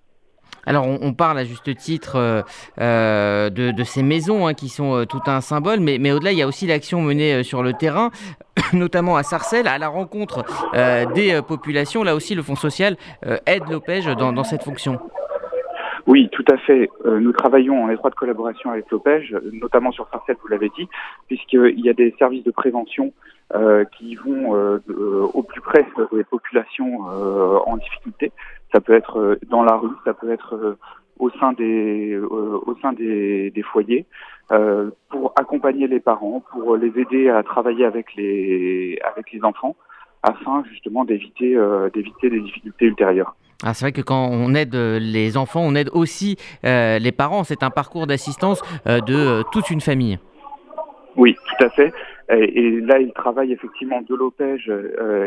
Alors 0.65 0.85
on, 0.85 1.13
parle 1.13 1.39
à 1.39 1.43
juste 1.43 1.75
titre 1.75 2.43
euh, 2.79 3.49
de, 3.49 3.83
ces 3.83 4.03
maisons 4.03 4.45
hein, 4.45 4.53
qui 4.53 4.69
sont 4.69 5.05
tout 5.09 5.21
un 5.25 5.41
symbole, 5.41 5.79
mais, 5.79 6.11
au-delà 6.11 6.33
il 6.33 6.37
y 6.37 6.43
a 6.43 6.47
aussi 6.47 6.67
l'action 6.67 7.01
menée 7.01 7.41
sur 7.41 7.63
le 7.63 7.73
terrain, 7.73 8.11
notamment 8.73 9.15
à 9.15 9.23
Sarcelles, 9.23 9.67
à 9.67 9.79
la 9.79 9.87
rencontre 9.87 10.43
des 11.15 11.41
populations. 11.47 12.03
Là 12.03 12.13
aussi 12.13 12.35
le 12.35 12.43
Fonds 12.43 12.55
social 12.55 12.95
aide 13.47 13.63
l'Opège 13.71 14.05
dans, 14.05 14.33
dans 14.33 14.43
cette 14.43 14.61
fonction. 14.61 14.99
Oui, 16.07 16.29
tout 16.31 16.45
à 16.51 16.57
fait. 16.57 16.89
Euh, 17.05 17.19
nous 17.19 17.31
travaillons 17.31 17.83
en 17.83 17.89
étroite 17.89 18.15
collaboration 18.15 18.71
avec 18.71 18.89
l'OPEJ, 18.89 19.35
notamment 19.53 19.91
sur 19.91 20.07
Sarcelles, 20.09 20.37
vous 20.41 20.47
l'avez 20.47 20.69
dit, 20.69 20.87
puisqu'il 21.27 21.79
y 21.79 21.89
a 21.89 21.93
des 21.93 22.13
services 22.17 22.43
de 22.43 22.51
prévention 22.51 23.13
euh, 23.53 23.85
qui 23.97 24.15
vont 24.15 24.55
euh, 24.55 24.79
au 25.33 25.43
plus 25.43 25.61
près 25.61 25.85
des 26.11 26.23
populations 26.23 27.01
en 27.01 27.77
difficulté. 27.77 28.31
Ça 28.73 28.81
peut 28.81 28.93
être 28.93 29.37
dans 29.49 29.63
la 29.63 29.75
rue, 29.75 29.95
ça 30.05 30.13
peut 30.13 30.31
être 30.31 30.77
au 31.19 31.29
sein 31.31 31.53
des, 31.53 32.17
au 32.17 32.75
sein 32.81 32.93
des, 32.93 33.51
des 33.51 33.61
foyers, 33.61 34.05
pour 35.09 35.33
accompagner 35.35 35.87
les 35.87 35.99
parents, 35.99 36.43
pour 36.51 36.77
les 36.77 36.97
aider 36.99 37.29
à 37.29 37.43
travailler 37.43 37.85
avec 37.85 38.15
les, 38.15 38.99
avec 39.03 39.31
les 39.31 39.43
enfants, 39.43 39.75
afin 40.23 40.63
justement 40.69 41.05
d'éviter 41.05 41.57
des 41.93 42.39
difficultés 42.39 42.85
ultérieures. 42.85 43.35
Ah, 43.63 43.75
c'est 43.75 43.85
vrai 43.85 43.91
que 43.91 44.01
quand 44.01 44.27
on 44.31 44.55
aide 44.55 44.73
euh, 44.73 44.97
les 44.99 45.37
enfants, 45.37 45.61
on 45.63 45.75
aide 45.75 45.89
aussi 45.93 46.37
euh, 46.65 46.97
les 46.97 47.11
parents. 47.11 47.43
C'est 47.43 47.61
un 47.61 47.69
parcours 47.69 48.07
d'assistance 48.07 48.61
euh, 48.87 49.01
de 49.01 49.43
toute 49.51 49.69
une 49.69 49.81
famille. 49.81 50.17
Oui, 51.15 51.35
tout 51.35 51.65
à 51.65 51.69
fait. 51.69 51.93
Et, 52.29 52.79
là, 52.79 52.99
il 52.99 53.11
travaille 53.11 53.51
effectivement 53.51 54.01
de 54.01 54.15
l'OPEJ 54.15 54.71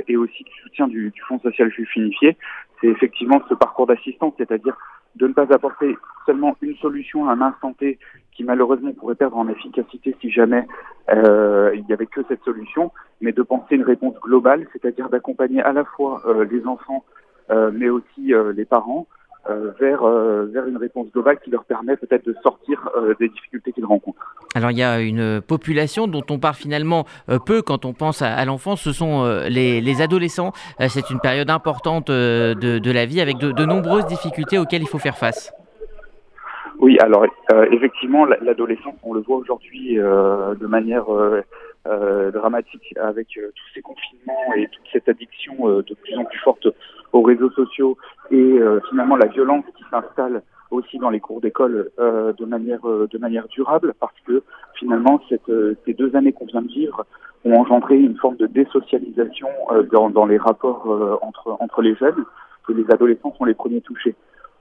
et 0.08 0.16
aussi 0.16 0.42
du 0.42 0.50
soutien 0.62 0.88
du, 0.88 1.12
Fonds 1.28 1.38
social 1.40 1.70
unifié. 1.96 2.34
C'est 2.80 2.86
effectivement 2.86 3.42
ce 3.50 3.54
parcours 3.54 3.86
d'assistance, 3.86 4.32
c'est-à-dire 4.38 4.74
de 5.16 5.26
ne 5.26 5.34
pas 5.34 5.52
apporter 5.52 5.94
seulement 6.24 6.56
une 6.62 6.74
solution 6.76 7.28
à 7.28 7.34
un 7.34 7.42
instant 7.42 7.74
T 7.74 7.98
qui 8.32 8.42
malheureusement 8.42 8.92
pourrait 8.94 9.16
perdre 9.16 9.36
en 9.36 9.46
efficacité 9.48 10.16
si 10.22 10.30
jamais 10.30 10.66
il 11.10 11.84
n'y 11.86 11.92
avait 11.92 12.06
que 12.06 12.22
cette 12.26 12.42
solution, 12.42 12.90
mais 13.20 13.32
de 13.32 13.42
penser 13.42 13.74
une 13.74 13.84
réponse 13.84 14.14
globale, 14.22 14.66
c'est-à-dire 14.72 15.10
d'accompagner 15.10 15.60
à 15.60 15.74
la 15.74 15.84
fois 15.84 16.22
les 16.50 16.66
enfants, 16.66 17.04
mais 17.50 17.88
aussi 17.88 18.32
euh, 18.32 18.52
les 18.52 18.64
parents 18.64 19.06
euh, 19.50 19.72
vers, 19.78 20.02
euh, 20.04 20.46
vers 20.46 20.66
une 20.66 20.78
réponse 20.78 21.12
globale 21.12 21.38
qui 21.44 21.50
leur 21.50 21.64
permet 21.64 21.98
peut-être 21.98 22.24
de 22.24 22.34
sortir 22.42 22.88
euh, 22.96 23.12
des 23.20 23.28
difficultés 23.28 23.72
qu'ils 23.72 23.84
rencontrent. 23.84 24.34
Alors 24.54 24.70
il 24.70 24.78
y 24.78 24.82
a 24.82 25.02
une 25.02 25.42
population 25.42 26.06
dont 26.06 26.24
on 26.30 26.38
parle 26.38 26.54
finalement 26.54 27.04
peu 27.44 27.60
quand 27.60 27.84
on 27.84 27.92
pense 27.92 28.22
à, 28.22 28.42
l'enfance, 28.46 28.80
ce 28.80 28.92
sont 28.92 29.24
les, 29.50 29.82
les, 29.82 30.00
adolescents. 30.00 30.52
C'est 30.88 31.10
une 31.10 31.20
période 31.20 31.50
importante 31.50 32.10
de, 32.10 32.54
de 32.54 32.90
la 32.90 33.04
vie 33.04 33.20
avec 33.20 33.36
de, 33.36 33.52
de, 33.52 33.64
nombreuses 33.66 34.06
difficultés 34.06 34.56
auxquelles 34.58 34.80
il 34.80 34.88
faut 34.88 34.98
faire 34.98 35.18
face. 35.18 35.52
Oui, 36.78 36.96
alors 37.00 37.26
effectivement, 37.70 38.24
l'adolescence, 38.24 38.94
on 39.02 39.12
le 39.12 39.20
voit 39.20 39.36
aujourd'hui 39.36 39.96
de 39.96 40.66
manière 40.66 41.04
euh, 41.86 42.30
dramatique 42.30 42.94
avec 42.96 43.36
euh, 43.36 43.52
tous 43.54 43.74
ces 43.74 43.82
confinements 43.82 44.54
et 44.56 44.68
toute 44.68 44.86
cette 44.90 45.06
addiction 45.06 45.68
euh, 45.68 45.82
de 45.82 45.92
plus 45.92 46.16
en 46.16 46.24
plus 46.24 46.38
forte 46.38 46.66
aux 47.14 47.22
réseaux 47.22 47.50
sociaux 47.50 47.96
et 48.30 48.58
finalement 48.90 49.16
la 49.16 49.26
violence 49.26 49.64
qui 49.76 49.84
s'installe 49.90 50.42
aussi 50.70 50.98
dans 50.98 51.10
les 51.10 51.20
cours 51.20 51.40
d'école 51.40 51.90
de 51.98 52.44
manière 52.44 52.82
de 52.82 53.18
manière 53.18 53.46
durable 53.48 53.94
parce 54.00 54.18
que 54.26 54.42
finalement 54.74 55.20
cette, 55.28 55.50
ces 55.84 55.94
deux 55.94 56.14
années 56.16 56.32
qu'on 56.32 56.46
vient 56.46 56.62
de 56.62 56.68
vivre 56.68 57.06
ont 57.44 57.54
engendré 57.54 57.96
une 57.96 58.16
forme 58.16 58.36
de 58.36 58.46
désocialisation 58.46 59.48
dans, 59.92 60.10
dans 60.10 60.26
les 60.26 60.38
rapports 60.38 60.86
entre 61.22 61.56
entre 61.60 61.82
les 61.82 61.94
jeunes 61.94 62.24
et 62.68 62.74
les 62.74 62.90
adolescents 62.90 63.34
sont 63.36 63.44
les 63.44 63.54
premiers 63.54 63.80
touchés. 63.80 64.14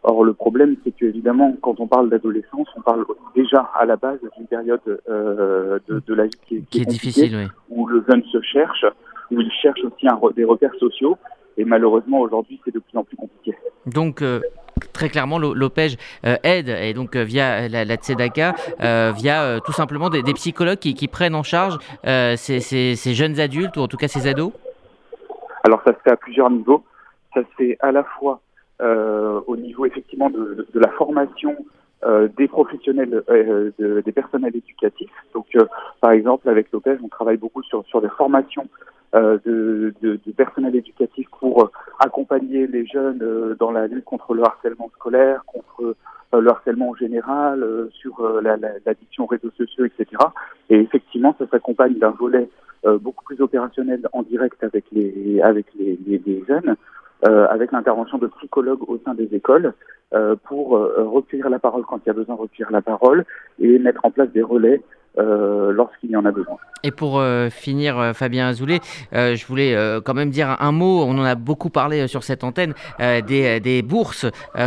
Or, 0.03 0.25
le 0.25 0.33
problème, 0.33 0.75
c'est 0.83 0.91
qu'évidemment, 0.91 1.55
quand 1.61 1.79
on 1.79 1.87
parle 1.87 2.09
d'adolescence, 2.09 2.67
on 2.75 2.81
parle 2.81 3.05
déjà 3.35 3.69
à 3.73 3.85
la 3.85 3.95
base 3.95 4.19
d'une 4.35 4.47
période 4.47 4.81
euh, 5.09 5.79
de, 5.87 6.03
de, 6.05 6.13
la 6.13 6.25
vie 6.25 6.39
qui 6.45 6.57
est, 6.57 6.69
qui 6.69 6.81
est 6.81 6.85
difficile, 6.85 7.35
oui. 7.35 7.47
où 7.69 7.87
le 7.87 8.03
jeune 8.09 8.21
se 8.25 8.41
cherche, 8.41 8.85
où 9.31 9.39
il 9.39 9.49
cherche 9.51 9.81
aussi 9.85 10.07
un, 10.09 10.19
des 10.35 10.43
repères 10.43 10.75
sociaux. 10.77 11.17
Et 11.57 11.65
malheureusement, 11.65 12.19
aujourd'hui, 12.19 12.59
c'est 12.65 12.73
de 12.73 12.79
plus 12.79 12.97
en 12.97 13.03
plus 13.03 13.15
compliqué. 13.15 13.55
Donc, 13.85 14.21
euh, 14.21 14.41
très 14.91 15.09
clairement, 15.09 15.37
l'OPEJ 15.37 15.97
euh, 16.25 16.35
aide, 16.43 16.69
et 16.69 16.93
donc 16.93 17.15
euh, 17.15 17.23
via 17.23 17.67
la, 17.67 17.85
la 17.85 17.95
Tzedaka, 17.95 18.55
via 19.11 19.59
tout 19.65 19.71
simplement 19.71 20.09
des, 20.09 20.23
des 20.23 20.33
psychologues 20.33 20.79
qui, 20.79 20.93
qui, 20.93 21.07
prennent 21.07 21.35
en 21.35 21.43
charge 21.43 21.77
ces, 22.03 22.59
ces, 22.59 22.95
ces 22.95 23.13
jeunes 23.13 23.39
adultes, 23.39 23.77
ou 23.77 23.81
en 23.81 23.87
tout 23.87 23.97
cas 23.97 24.07
ces 24.07 24.27
ados? 24.27 24.51
Alors, 25.63 25.81
ça 25.85 25.93
se 25.93 25.99
fait 26.03 26.11
à 26.11 26.17
plusieurs 26.17 26.49
niveaux. 26.49 26.83
Ça 27.33 27.41
se 27.41 27.55
fait 27.57 27.77
à 27.79 27.91
la 27.91 28.03
fois 28.03 28.41
au 29.47 29.55
niveau 29.55 29.85
effectivement 29.85 30.29
de, 30.29 30.67
de, 30.73 30.79
la 30.79 30.89
formation 30.89 31.55
euh, 32.05 32.27
des 32.37 32.47
professionnels, 32.47 33.23
euh, 33.29 33.71
de, 33.79 34.01
des 34.01 34.11
personnels 34.11 34.55
éducatifs. 34.55 35.11
Donc, 35.33 35.47
euh, 35.55 35.65
par 36.01 36.11
exemple, 36.11 36.49
avec 36.49 36.71
l'OPEJ, 36.71 36.99
on 37.03 37.07
travaille 37.07 37.37
beaucoup 37.37 37.63
sur, 37.63 37.85
sur 37.85 38.01
des 38.01 38.09
formations 38.09 38.67
euh, 39.15 39.37
de, 39.45 39.93
de, 40.01 40.19
de, 40.25 40.31
personnel 40.31 40.75
éducatif 40.75 41.27
pour 41.39 41.71
accompagner 41.99 42.67
les 42.67 42.85
jeunes 42.85 43.55
dans 43.59 43.71
la 43.71 43.87
lutte 43.87 44.05
contre 44.05 44.33
le 44.33 44.43
harcèlement 44.43 44.89
scolaire, 44.95 45.43
contre 45.45 45.95
le 46.33 46.49
harcèlement 46.49 46.89
en 46.89 46.95
général, 46.95 47.63
sur 47.91 48.27
l'addiction 48.41 48.81
la, 48.81 48.85
la, 48.85 49.23
aux 49.23 49.27
réseaux 49.27 49.51
sociaux, 49.55 49.85
etc. 49.85 50.07
Et 50.69 50.79
effectivement, 50.79 51.35
ça 51.37 51.45
s'accompagne 51.47 51.93
d'un 51.99 52.09
volet 52.09 52.49
beaucoup 53.01 53.23
plus 53.23 53.39
opérationnel 53.39 54.01
en 54.13 54.23
direct 54.23 54.63
avec 54.63 54.85
les 54.91 55.39
avec 55.41 55.67
les, 55.77 55.97
les, 56.07 56.19
les 56.25 56.43
jeunes, 56.47 56.69
euh, 56.71 56.75
avec 57.23 57.71
l'intervention 57.71 58.17
de 58.17 58.27
psychologues 58.27 58.87
au 58.87 58.99
sein 59.05 59.13
des 59.13 59.33
écoles 59.33 59.73
euh, 60.13 60.35
pour 60.43 60.77
euh, 60.77 60.93
recueillir 61.07 61.49
la 61.49 61.57
parole 61.57 61.85
quand 61.87 61.97
il 62.05 62.07
y 62.07 62.09
a 62.11 62.13
besoin 62.13 62.35
de 62.35 62.41
recueillir 62.41 62.69
la 62.71 62.83
parole 62.83 63.25
et 63.59 63.79
mettre 63.79 64.05
en 64.05 64.11
place 64.11 64.29
des 64.29 64.43
relais 64.43 64.79
euh, 65.19 65.71
lorsqu'il 65.71 66.09
y 66.09 66.15
en 66.15 66.25
a 66.25 66.31
besoin. 66.31 66.57
Et 66.83 66.89
pour 66.89 67.19
euh, 67.19 67.51
finir, 67.51 67.99
euh, 67.99 68.13
Fabien 68.13 68.47
Azoulay, 68.47 68.79
je 69.11 69.45
voulais 69.45 69.77
quand 70.03 70.15
même 70.15 70.31
dire 70.31 70.57
un 70.59 70.71
mot, 70.71 71.03
on 71.03 71.17
en 71.19 71.23
a 71.23 71.35
beaucoup 71.35 71.69
parlé 71.69 72.07
sur 72.07 72.23
cette 72.23 72.43
antenne, 72.43 72.73
des, 72.99 73.81
bourses 73.83 74.25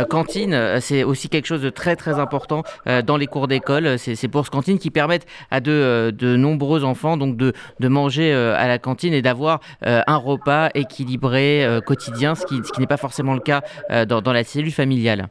cantines, 0.09 0.79
c'est 0.79 1.03
aussi 1.03 1.29
quelque 1.29 1.45
chose 1.45 1.61
de 1.61 1.69
très 1.69 1.95
très 1.95 2.19
important 2.19 2.63
dans 3.05 3.17
les 3.17 3.27
cours 3.27 3.47
d'école, 3.47 3.99
ces 3.99 4.27
bourses 4.27 4.49
cantines 4.49 4.79
qui 4.79 4.89
permettent 4.89 5.27
à 5.51 5.59
de, 5.59 6.11
nombreux 6.21 6.83
enfants 6.83 7.17
donc 7.17 7.35
de, 7.35 7.53
manger 7.87 8.33
à 8.33 8.67
la 8.67 8.79
cantine 8.79 9.13
et 9.13 9.21
d'avoir 9.21 9.59
un 9.81 10.17
repas 10.17 10.69
équilibré 10.73 11.79
quotidien, 11.85 12.35
ce 12.35 12.45
qui, 12.45 12.61
n'est 12.79 12.87
pas 12.87 12.97
forcément 12.97 13.33
le 13.33 13.41
cas 13.41 13.61
dans 14.05 14.33
la 14.33 14.43
cellule 14.43 14.71
familiale. 14.71 15.27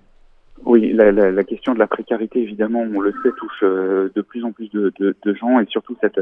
Oui, 0.64 0.92
la, 0.92 1.12
la, 1.12 1.31
la, 1.31 1.45
question 1.45 1.75
de 1.75 1.79
la 1.79 1.87
précarité, 1.87 2.40
évidemment, 2.40 2.81
on 2.81 3.01
le 3.01 3.12
sait, 3.23 3.31
touche 3.37 3.61
euh, 3.62 4.09
de 4.14 4.23
plus 4.23 4.42
en 4.42 4.53
plus 4.53 4.71
de, 4.71 4.92
de, 4.99 5.14
de, 5.23 5.35
gens 5.35 5.61
et 5.61 5.66
surtout 5.66 5.97
cette, 6.01 6.21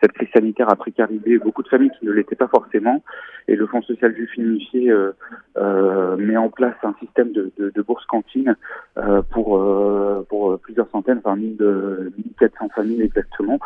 cette 0.00 0.12
crise 0.12 0.28
sanitaire 0.32 0.70
a 0.70 0.76
précarisé 0.76 1.38
beaucoup 1.38 1.62
de 1.62 1.68
familles 1.68 1.92
qui 2.00 2.06
ne 2.06 2.12
l'étaient 2.12 2.34
pas 2.34 2.48
forcément. 2.48 3.02
Et 3.46 3.56
le 3.56 3.66
Fonds 3.66 3.82
social 3.82 4.14
juif 4.14 4.30
unifié 4.36 4.90
euh, 4.90 5.12
euh, 5.58 6.16
met 6.16 6.36
en 6.36 6.48
place 6.48 6.74
un 6.82 6.94
système 6.98 7.30
de, 7.32 7.52
de, 7.58 7.70
de 7.70 7.82
bourse 7.82 8.04
cantine 8.06 8.56
euh, 8.98 9.22
pour, 9.30 9.58
euh, 9.58 10.26
pour 10.28 10.58
plusieurs 10.58 10.88
centaines, 10.88 11.20
enfin 11.24 11.36
1400 11.36 12.68
familles 12.74 13.02
exactement, 13.02 13.58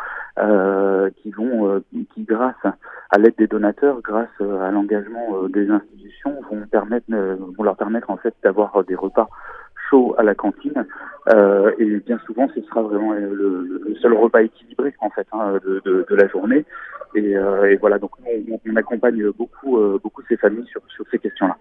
qui 1.15 1.31
vont, 1.31 1.81
qui 2.13 2.23
grâce 2.23 2.55
à 3.09 3.17
l'aide 3.17 3.35
des 3.37 3.47
donateurs, 3.47 4.01
grâce 4.01 4.29
à 4.39 4.71
l'engagement 4.71 5.43
des 5.49 5.69
institutions, 5.69 6.35
vont 6.49 6.65
permettre, 6.67 7.05
vont 7.09 7.63
leur 7.63 7.75
permettre 7.75 8.09
en 8.09 8.17
fait 8.17 8.33
d'avoir 8.43 8.83
des 8.83 8.95
repas 8.95 9.29
chaud 9.89 10.15
à 10.17 10.23
la 10.23 10.35
cantine. 10.35 10.85
Euh, 11.33 11.71
et 11.77 11.97
bien 11.99 12.19
souvent, 12.25 12.47
ce 12.55 12.61
sera 12.61 12.81
vraiment 12.81 13.13
le, 13.13 13.95
seul 14.01 14.13
repas 14.13 14.41
équilibré 14.41 14.93
en 14.99 15.09
fait 15.09 15.27
hein, 15.31 15.59
de, 15.63 16.05
la 16.09 16.27
journée. 16.27 16.65
Et, 17.15 17.35
euh, 17.35 17.71
et 17.71 17.75
voilà, 17.77 17.97
donc 17.97 18.11
on, 18.19 18.59
on, 18.65 18.75
accompagne 18.75 19.31
beaucoup, 19.31 19.77
euh, 19.77 19.99
beaucoup 20.01 20.21
ces 20.27 20.37
familles 20.37 20.67
sur, 20.67 20.81
sur 20.89 21.05
ces 21.09 21.19
questions-là. 21.19 21.57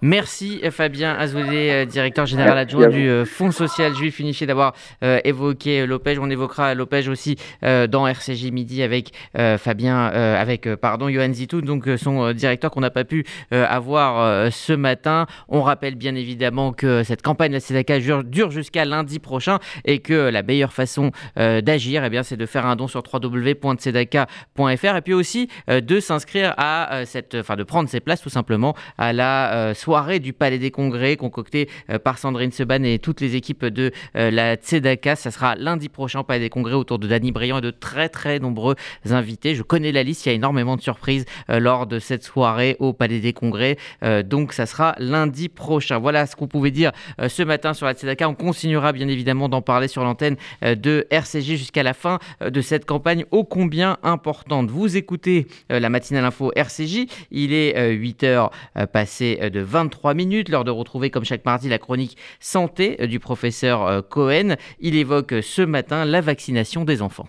Merci 0.00 0.60
Fabien 0.70 1.14
Azoulay, 1.14 1.70
euh, 1.72 1.84
directeur 1.84 2.24
général 2.24 2.56
adjoint 2.56 2.86
du 2.86 3.08
euh, 3.08 3.24
Fonds 3.24 3.50
social 3.50 3.94
juif 3.94 4.20
unifié, 4.20 4.46
d'avoir 4.46 4.74
euh, 5.02 5.18
évoqué 5.24 5.86
l'OPEJ. 5.86 6.18
On 6.20 6.30
évoquera 6.30 6.74
l'OPEJ 6.74 7.08
aussi 7.08 7.36
dans 7.62 8.06
RCJ 8.06 8.50
Midi 8.52 8.82
avec 8.82 9.12
Fabien, 9.58 10.06
avec 10.06 10.68
pardon, 10.76 11.08
Johan 11.08 11.32
Zitou, 11.32 11.60
donc 11.60 11.88
son 11.96 12.32
directeur 12.32 12.70
qu'on 12.70 12.80
n'a 12.80 12.90
pas 12.90 13.04
pu 13.04 13.24
avoir 13.50 14.52
ce 14.52 14.72
matin. 14.72 15.26
On 15.48 15.62
rappelle 15.62 15.94
bien 15.94 16.14
évidemment 16.14 16.72
que 16.72 17.02
cette 17.02 17.22
campagne 17.22 17.50
de 17.50 17.54
la 17.54 17.60
CEDACA 17.60 17.98
dure 18.22 18.50
jusqu'à 18.50 18.84
lundi 18.84 19.18
prochain 19.18 19.58
et 19.84 19.98
que 20.00 20.28
la 20.28 20.42
meilleure 20.42 20.72
façon 20.72 21.10
d'agir, 21.36 22.04
eh 22.04 22.10
bien, 22.10 22.22
c'est 22.22 22.36
de 22.36 22.46
faire 22.46 22.66
un 22.66 22.76
don 22.76 22.88
sur 22.88 23.02
www.tzedaka.fr 23.12 24.96
et 24.96 25.02
puis 25.02 25.14
aussi 25.14 25.48
de 25.68 26.00
s'inscrire 26.00 26.54
à 26.56 27.04
cette, 27.04 27.34
enfin 27.34 27.56
de 27.56 27.64
prendre 27.64 27.88
ses 27.88 28.00
places 28.00 28.22
tout 28.22 28.30
simplement 28.30 28.74
à 28.96 29.12
la 29.12 29.47
soirée 29.74 30.18
du 30.20 30.32
Palais 30.32 30.58
des 30.58 30.70
Congrès 30.70 31.16
concoctée 31.16 31.68
euh, 31.90 31.98
par 31.98 32.18
Sandrine 32.18 32.52
Seban 32.52 32.82
et 32.84 32.98
toutes 32.98 33.20
les 33.20 33.36
équipes 33.36 33.64
de 33.64 33.92
euh, 34.16 34.30
la 34.30 34.56
Tzedaka. 34.56 35.16
Ça 35.16 35.30
sera 35.30 35.54
lundi 35.56 35.88
prochain 35.88 36.20
au 36.20 36.24
Palais 36.24 36.40
des 36.40 36.50
Congrès 36.50 36.74
autour 36.74 36.98
de 36.98 37.06
Danny 37.06 37.32
Briand 37.32 37.58
et 37.58 37.62
de 37.62 37.70
très 37.70 38.08
très 38.08 38.38
nombreux 38.38 38.76
invités. 39.10 39.54
Je 39.54 39.62
connais 39.62 39.92
la 39.92 40.02
liste, 40.02 40.26
il 40.26 40.30
y 40.30 40.32
a 40.32 40.34
énormément 40.34 40.76
de 40.76 40.82
surprises 40.82 41.24
euh, 41.50 41.60
lors 41.60 41.86
de 41.86 41.98
cette 41.98 42.24
soirée 42.24 42.76
au 42.78 42.92
Palais 42.92 43.20
des 43.20 43.32
Congrès. 43.32 43.76
donc 44.24 44.52
ça 44.52 44.66
sera 44.66 44.94
lundi 44.98 45.48
prochain. 45.48 45.98
Voilà 45.98 46.26
ce 46.26 46.36
qu'on 46.36 46.46
pouvait 46.46 46.70
dire 46.70 46.92
ce 47.26 47.42
matin 47.42 47.74
sur 47.74 47.86
la 47.86 47.94
Tzedaka. 47.94 48.28
On 48.28 48.34
continuera 48.34 48.92
bien 48.92 49.08
évidemment 49.08 49.48
d'en 49.48 49.62
parler 49.62 49.88
sur 49.88 50.04
l'antenne 50.04 50.36
de 50.62 51.06
RCG 51.10 51.56
jusqu'à 51.56 51.82
la 51.82 51.94
fin 51.94 52.18
de 52.40 52.60
cette 52.60 52.84
campagne 52.84 53.24
ô 53.30 53.44
combien 53.44 53.98
importante. 54.02 54.70
Vous 54.70 54.96
écoutez 54.96 55.46
la 55.68 55.88
matinale 55.88 56.24
info 56.24 56.52
RCJ. 56.54 57.06
Il 57.30 57.52
est 57.52 57.96
8h 57.96 58.50
passé 58.92 59.37
de 59.38 59.60
23 59.60 60.14
minutes. 60.14 60.48
L'heure 60.48 60.64
de 60.64 60.70
retrouver, 60.70 61.10
comme 61.10 61.24
chaque 61.24 61.44
mardi, 61.44 61.68
la 61.68 61.78
chronique 61.78 62.16
santé 62.40 62.96
euh, 63.00 63.06
du 63.06 63.20
professeur 63.20 63.86
euh, 63.86 64.02
Cohen. 64.02 64.56
Il 64.80 64.96
évoque 64.96 65.32
euh, 65.32 65.42
ce 65.42 65.62
matin 65.62 66.04
la 66.04 66.20
vaccination 66.20 66.84
des 66.84 67.02
enfants. 67.02 67.28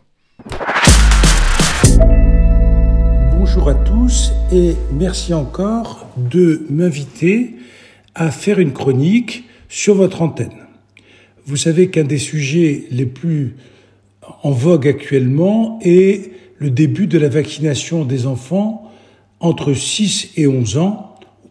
Bonjour 3.34 3.70
à 3.70 3.74
tous 3.74 4.32
et 4.52 4.76
merci 4.92 5.34
encore 5.34 6.08
de 6.18 6.66
m'inviter 6.70 7.56
à 8.16 8.32
faire 8.32 8.60
une 8.60 8.74
chronique 8.74 9.46
sur 9.70 9.96
votre 9.96 10.22
antenne. 10.22 10.66
Vous 11.46 11.58
savez 11.58 11.90
qu'un 11.90 12.04
des 12.04 12.18
sujets 12.18 12.86
les 12.92 13.06
plus 13.06 13.56
en 14.44 14.52
vogue 14.52 14.88
actuellement 14.88 15.80
est 15.82 16.32
le 16.58 16.70
début 16.70 17.08
de 17.08 17.18
la 17.18 17.30
vaccination 17.30 18.06
des 18.06 18.28
enfants 18.28 18.92
entre 19.40 19.74
6 19.74 20.34
et 20.36 20.48
11 20.48 20.78
ans 20.78 21.09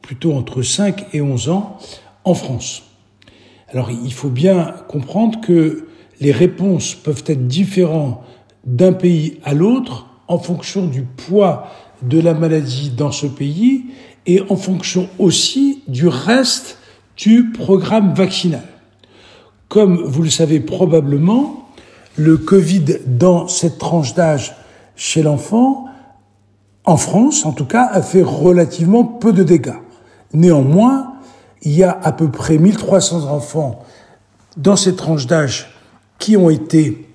plutôt 0.09 0.33
entre 0.33 0.63
5 0.63 1.09
et 1.13 1.21
11 1.21 1.51
ans 1.51 1.77
en 2.25 2.33
France. 2.33 2.83
Alors 3.69 3.91
il 3.91 4.15
faut 4.15 4.31
bien 4.31 4.75
comprendre 4.89 5.39
que 5.43 5.87
les 6.19 6.33
réponses 6.33 6.95
peuvent 6.95 7.25
être 7.27 7.47
différentes 7.47 8.19
d'un 8.65 8.95
pays 8.95 9.39
à 9.45 9.53
l'autre 9.53 10.07
en 10.27 10.39
fonction 10.39 10.87
du 10.87 11.03
poids 11.03 11.69
de 12.01 12.19
la 12.19 12.33
maladie 12.33 12.89
dans 12.89 13.11
ce 13.13 13.27
pays 13.27 13.85
et 14.25 14.41
en 14.49 14.57
fonction 14.57 15.11
aussi 15.19 15.83
du 15.89 16.09
reste 16.09 16.79
du 17.19 17.51
programme 17.51 18.15
vaccinal. 18.15 18.65
Comme 19.69 20.03
vous 20.05 20.23
le 20.23 20.31
savez 20.31 20.61
probablement, 20.61 21.69
le 22.17 22.39
Covid 22.39 23.01
dans 23.07 23.47
cette 23.47 23.77
tranche 23.77 24.15
d'âge 24.15 24.57
chez 24.97 25.23
l'enfant, 25.23 25.85
en 26.87 26.97
France 26.97 27.45
en 27.45 27.53
tout 27.53 27.67
cas, 27.67 27.87
a 27.93 28.01
fait 28.01 28.23
relativement 28.23 29.05
peu 29.05 29.35
de 29.35 29.43
dégâts. 29.43 29.75
Néanmoins, 30.33 31.15
il 31.63 31.73
y 31.73 31.83
a 31.83 31.99
à 32.03 32.13
peu 32.13 32.31
près 32.31 32.59
1300 32.59 33.31
enfants 33.31 33.85
dans 34.57 34.77
cette 34.77 34.97
tranche 34.97 35.27
d'âge 35.27 35.73
qui 36.19 36.37
ont 36.37 36.51
été 36.51 37.07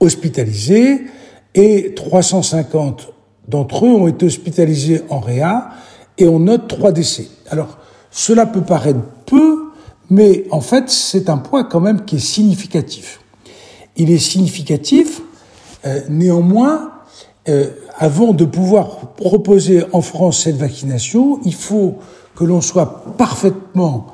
hospitalisés 0.00 1.06
et 1.54 1.94
350 1.94 3.12
d'entre 3.48 3.86
eux 3.86 3.90
ont 3.90 4.08
été 4.08 4.26
hospitalisés 4.26 5.02
en 5.08 5.20
réa 5.20 5.70
et 6.18 6.28
on 6.28 6.40
note 6.40 6.68
trois 6.68 6.92
décès. 6.92 7.28
Alors, 7.50 7.78
cela 8.10 8.46
peut 8.46 8.62
paraître 8.62 9.00
peu, 9.26 9.70
mais 10.10 10.44
en 10.50 10.60
fait, 10.60 10.88
c'est 10.88 11.28
un 11.28 11.38
point 11.38 11.64
quand 11.64 11.80
même 11.80 12.04
qui 12.04 12.16
est 12.16 12.20
significatif. 12.20 13.20
Il 13.96 14.10
est 14.10 14.18
significatif, 14.18 15.20
euh, 15.84 16.00
néanmoins, 16.08 16.92
euh, 17.48 17.70
avant 17.96 18.32
de 18.32 18.44
pouvoir 18.44 19.12
proposer 19.14 19.84
en 19.92 20.00
France 20.00 20.42
cette 20.44 20.56
vaccination, 20.56 21.40
il 21.44 21.54
faut 21.54 21.98
que 22.34 22.44
l'on 22.44 22.60
soit 22.60 23.16
parfaitement 23.16 24.06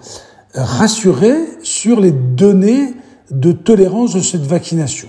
rassuré 0.55 1.35
sur 1.63 2.01
les 2.01 2.13
données 2.13 2.95
de 3.31 3.53
tolérance 3.53 4.15
de 4.15 4.21
cette 4.21 4.43
vaccination. 4.43 5.09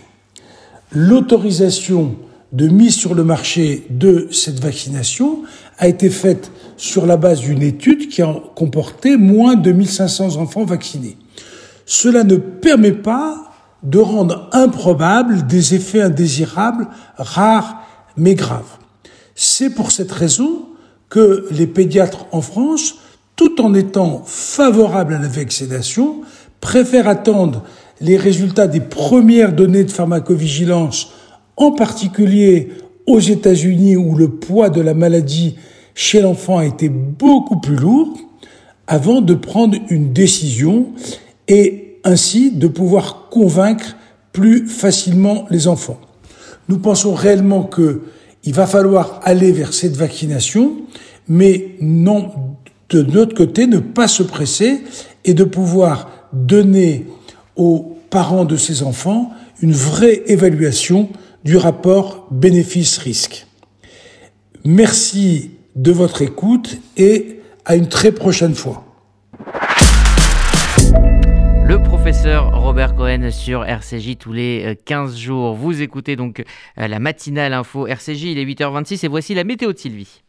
L'autorisation 0.92 2.16
de 2.52 2.68
mise 2.68 2.96
sur 2.96 3.16
le 3.16 3.24
marché 3.24 3.88
de 3.90 4.28
cette 4.32 4.60
vaccination 4.60 5.44
a 5.78 5.88
été 5.88 6.10
faite 6.10 6.52
sur 6.78 7.06
la 7.06 7.18
base 7.18 7.42
d'une 7.42 7.62
étude 7.62 8.10
qui 8.10 8.22
a 8.22 8.36
comporté 8.56 9.18
moins 9.18 9.56
de 9.56 9.72
1500 9.72 10.36
enfants 10.38 10.66
vaccinés. 10.66 11.18
Cela 11.86 12.24
ne 12.24 12.36
permet 12.36 12.92
pas 12.92 13.52
de 13.84 14.00
rendre 14.00 14.50
improbables 14.52 15.48
des 15.48 15.74
effets 15.74 16.02
indésirables, 16.02 16.88
rares 17.18 17.82
mais 18.18 18.36
graves. 18.36 18.78
C'est 19.36 19.72
pour 19.72 19.92
cette 19.92 20.12
raison 20.12 20.66
que 21.10 21.48
les 21.52 21.68
pédiatres 21.68 22.26
en 22.32 22.42
France, 22.42 22.96
tout 23.36 23.62
en 23.62 23.74
étant 23.74 24.24
favorables 24.26 25.14
à 25.14 25.20
la 25.20 25.28
vaccination, 25.28 26.22
préfèrent 26.60 27.08
attendre 27.08 27.64
les 28.00 28.18
résultats 28.18 28.68
des 28.68 28.80
premières 28.82 29.54
données 29.54 29.84
de 29.84 29.92
pharmacovigilance, 29.92 31.12
en 31.58 31.72
particulier 31.72 32.70
aux 33.08 33.20
États-Unis 33.20 33.96
où 33.96 34.16
le 34.16 34.30
poids 34.30 34.70
de 34.70 34.82
la 34.82 34.94
maladie 34.94 35.58
chez 35.94 36.22
l'enfant 36.22 36.58
a 36.58 36.66
été 36.66 36.90
beaucoup 36.90 37.60
plus 37.60 37.76
lourd, 37.76 38.18
avant 38.88 39.22
de 39.22 39.34
prendre 39.34 39.78
une 39.90 40.14
décision 40.14 40.88
et 41.48 42.00
ainsi 42.04 42.52
de 42.52 42.68
pouvoir 42.68 43.30
convaincre 43.30 43.96
plus 44.34 44.68
facilement 44.68 45.46
les 45.50 45.68
enfants. 45.68 46.00
Nous 46.70 46.80
pensons 46.80 47.14
réellement 47.14 47.64
qu'il 47.64 48.54
va 48.54 48.68
falloir 48.68 49.20
aller 49.24 49.52
vers 49.52 49.74
cette 49.74 49.96
vaccination, 49.96 50.78
mais 51.28 51.76
non, 51.82 52.32
de 52.90 53.02
notre 53.02 53.36
côté, 53.36 53.68
ne 53.68 53.80
pas 53.80 54.08
se 54.08 54.24
presser 54.24 54.82
et 55.26 55.34
de 55.34 55.44
pouvoir 55.44 56.10
donner 56.34 57.06
aux 57.56 57.98
parents 58.10 58.46
de 58.46 58.58
ces 58.58 58.84
enfants 58.84 59.32
une 59.62 59.74
vraie 59.74 60.24
évaluation 60.28 61.10
du 61.44 61.58
rapport 61.58 62.28
bénéfice-risque. 62.32 63.48
Merci 64.64 65.52
de 65.76 65.92
votre 65.92 66.22
écoute 66.22 66.78
et 66.98 67.40
à 67.66 67.76
une 67.76 67.88
très 67.88 68.12
prochaine 68.12 68.56
fois. 68.56 68.91
Le 71.72 71.82
professeur 71.82 72.52
Robert 72.62 72.96
Cohen 72.96 73.32
sur 73.32 73.64
RCJ 73.64 74.18
tous 74.18 74.34
les 74.34 74.78
15 74.84 75.16
jours. 75.16 75.56
Vous 75.56 75.82
écoutez 75.82 76.18
donc 76.18 76.44
euh, 76.78 76.88
la 76.90 77.00
matinale 77.00 77.54
info 77.54 77.88
RCJ, 77.88 78.24
il 78.24 78.40
est 78.40 78.46
8h26 78.46 79.06
et 79.06 79.08
voici 79.08 79.34
la 79.34 79.46
météo 79.46 79.72
de 79.72 79.78
Sylvie. 79.78 80.22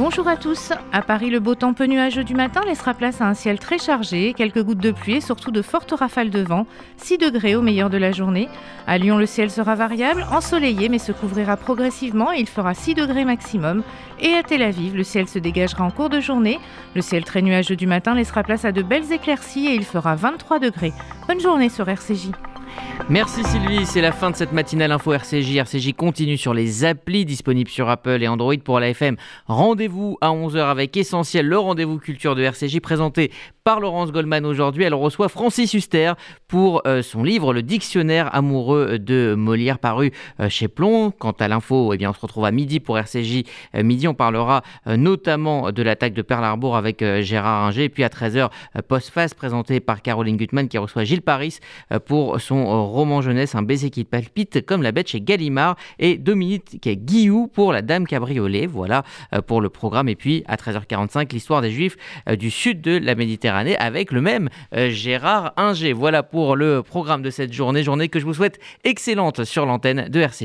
Bonjour 0.00 0.28
à 0.28 0.38
tous. 0.38 0.72
À 0.92 1.02
Paris, 1.02 1.28
le 1.28 1.40
beau 1.40 1.54
temps 1.54 1.74
peu 1.74 1.84
nuageux 1.84 2.24
du 2.24 2.34
matin 2.34 2.62
laissera 2.66 2.94
place 2.94 3.20
à 3.20 3.26
un 3.26 3.34
ciel 3.34 3.58
très 3.58 3.76
chargé, 3.76 4.32
quelques 4.32 4.62
gouttes 4.62 4.78
de 4.78 4.92
pluie 4.92 5.16
et 5.16 5.20
surtout 5.20 5.50
de 5.50 5.60
fortes 5.60 5.92
rafales 5.92 6.30
de 6.30 6.40
vent, 6.40 6.66
6 6.96 7.18
degrés 7.18 7.54
au 7.54 7.60
meilleur 7.60 7.90
de 7.90 7.98
la 7.98 8.10
journée. 8.10 8.48
À 8.86 8.96
Lyon, 8.96 9.18
le 9.18 9.26
ciel 9.26 9.50
sera 9.50 9.74
variable, 9.74 10.26
ensoleillé 10.32 10.88
mais 10.88 10.98
se 10.98 11.12
couvrira 11.12 11.58
progressivement 11.58 12.32
et 12.32 12.40
il 12.40 12.48
fera 12.48 12.72
6 12.72 12.94
degrés 12.94 13.26
maximum. 13.26 13.82
Et 14.20 14.32
à 14.32 14.42
Tel 14.42 14.62
Aviv, 14.62 14.96
le 14.96 15.04
ciel 15.04 15.28
se 15.28 15.38
dégagera 15.38 15.84
en 15.84 15.90
cours 15.90 16.08
de 16.08 16.20
journée. 16.20 16.58
Le 16.94 17.02
ciel 17.02 17.22
très 17.24 17.42
nuageux 17.42 17.76
du 17.76 17.86
matin 17.86 18.14
laissera 18.14 18.42
place 18.42 18.64
à 18.64 18.72
de 18.72 18.80
belles 18.80 19.12
éclaircies 19.12 19.66
et 19.66 19.74
il 19.74 19.84
fera 19.84 20.14
23 20.14 20.60
degrés. 20.60 20.94
Bonne 21.28 21.40
journée 21.40 21.68
sur 21.68 21.86
RCJ. 21.86 22.30
Merci 23.08 23.42
Sylvie, 23.42 23.86
c'est 23.86 24.00
la 24.00 24.12
fin 24.12 24.30
de 24.30 24.36
cette 24.36 24.52
matinale 24.52 24.92
info 24.92 25.12
RCJ. 25.12 25.56
RCJ 25.56 25.94
continue 25.94 26.36
sur 26.36 26.54
les 26.54 26.84
applis 26.84 27.24
disponibles 27.24 27.68
sur 27.68 27.88
Apple 27.88 28.22
et 28.22 28.28
Android 28.28 28.54
pour 28.64 28.78
la 28.78 28.90
FM. 28.90 29.16
Rendez-vous 29.46 30.16
à 30.20 30.28
11h 30.28 30.58
avec 30.58 30.96
Essentiel, 30.96 31.46
le 31.46 31.58
rendez-vous 31.58 31.98
culture 31.98 32.36
de 32.36 32.42
RCJ 32.42 32.78
présenté 32.78 33.32
par 33.64 33.80
Laurence 33.80 34.12
Goldman 34.12 34.46
aujourd'hui. 34.46 34.84
Elle 34.84 34.94
reçoit 34.94 35.28
Francis 35.28 35.74
Huster 35.74 36.12
pour 36.48 36.82
euh, 36.86 37.02
son 37.02 37.22
livre 37.22 37.52
Le 37.52 37.62
dictionnaire 37.62 38.34
amoureux 38.34 38.98
de 38.98 39.34
Molière 39.36 39.78
paru 39.78 40.12
euh, 40.38 40.48
chez 40.48 40.68
Plomb. 40.68 41.10
Quant 41.10 41.32
à 41.32 41.48
l'info, 41.48 41.92
eh 41.92 41.96
bien, 41.96 42.10
on 42.10 42.14
se 42.14 42.20
retrouve 42.20 42.44
à 42.44 42.50
midi 42.52 42.80
pour 42.80 42.98
RCJ. 42.98 43.42
Euh, 43.74 43.82
midi, 43.82 44.08
on 44.08 44.14
parlera 44.14 44.62
notamment 44.86 45.72
de 45.72 45.82
l'attaque 45.82 46.14
de 46.14 46.22
Pearl 46.22 46.44
Harbor 46.44 46.76
avec 46.76 47.04
Gérard 47.20 47.66
Inger. 47.66 47.88
Puis 47.88 48.04
à 48.04 48.08
13h, 48.08 48.50
Postface 48.88 49.34
présenté 49.34 49.80
par 49.80 50.02
Caroline 50.02 50.36
Gutmann 50.36 50.68
qui 50.68 50.78
reçoit 50.78 51.04
Gilles 51.04 51.22
Paris 51.22 51.58
pour 52.06 52.40
son 52.40 52.59
roman 52.64 53.22
jeunesse 53.22 53.54
Un 53.54 53.62
baiser 53.62 53.90
qui 53.90 54.04
palpite 54.04 54.64
comme 54.64 54.82
la 54.82 54.92
bête 54.92 55.08
chez 55.08 55.20
Gallimard. 55.20 55.76
Et 55.98 56.16
Dominique 56.18 56.78
Guillou 56.82 57.46
pour 57.46 57.72
La 57.72 57.82
Dame 57.82 58.06
Cabriolet. 58.06 58.66
Voilà 58.66 59.04
pour 59.46 59.60
le 59.60 59.68
programme. 59.68 60.08
Et 60.08 60.16
puis 60.16 60.44
à 60.46 60.56
13h45, 60.56 61.32
l'histoire 61.32 61.62
des 61.62 61.70
Juifs 61.70 61.96
du 62.38 62.50
sud 62.50 62.80
de 62.80 62.98
la 62.98 63.14
Méditerranée 63.14 63.76
avec 63.76 64.12
le 64.12 64.20
même 64.20 64.48
euh, 64.74 64.90
Gérard 64.90 65.52
Inger. 65.56 65.92
Voilà 65.92 66.22
pour 66.22 66.56
le 66.56 66.82
programme 66.82 67.22
de 67.22 67.30
cette 67.30 67.52
journée, 67.52 67.82
journée 67.82 68.08
que 68.08 68.18
je 68.18 68.24
vous 68.24 68.34
souhaite 68.34 68.58
excellente 68.84 69.44
sur 69.44 69.66
l'antenne 69.66 70.08
de 70.08 70.20
RCJ. 70.20 70.38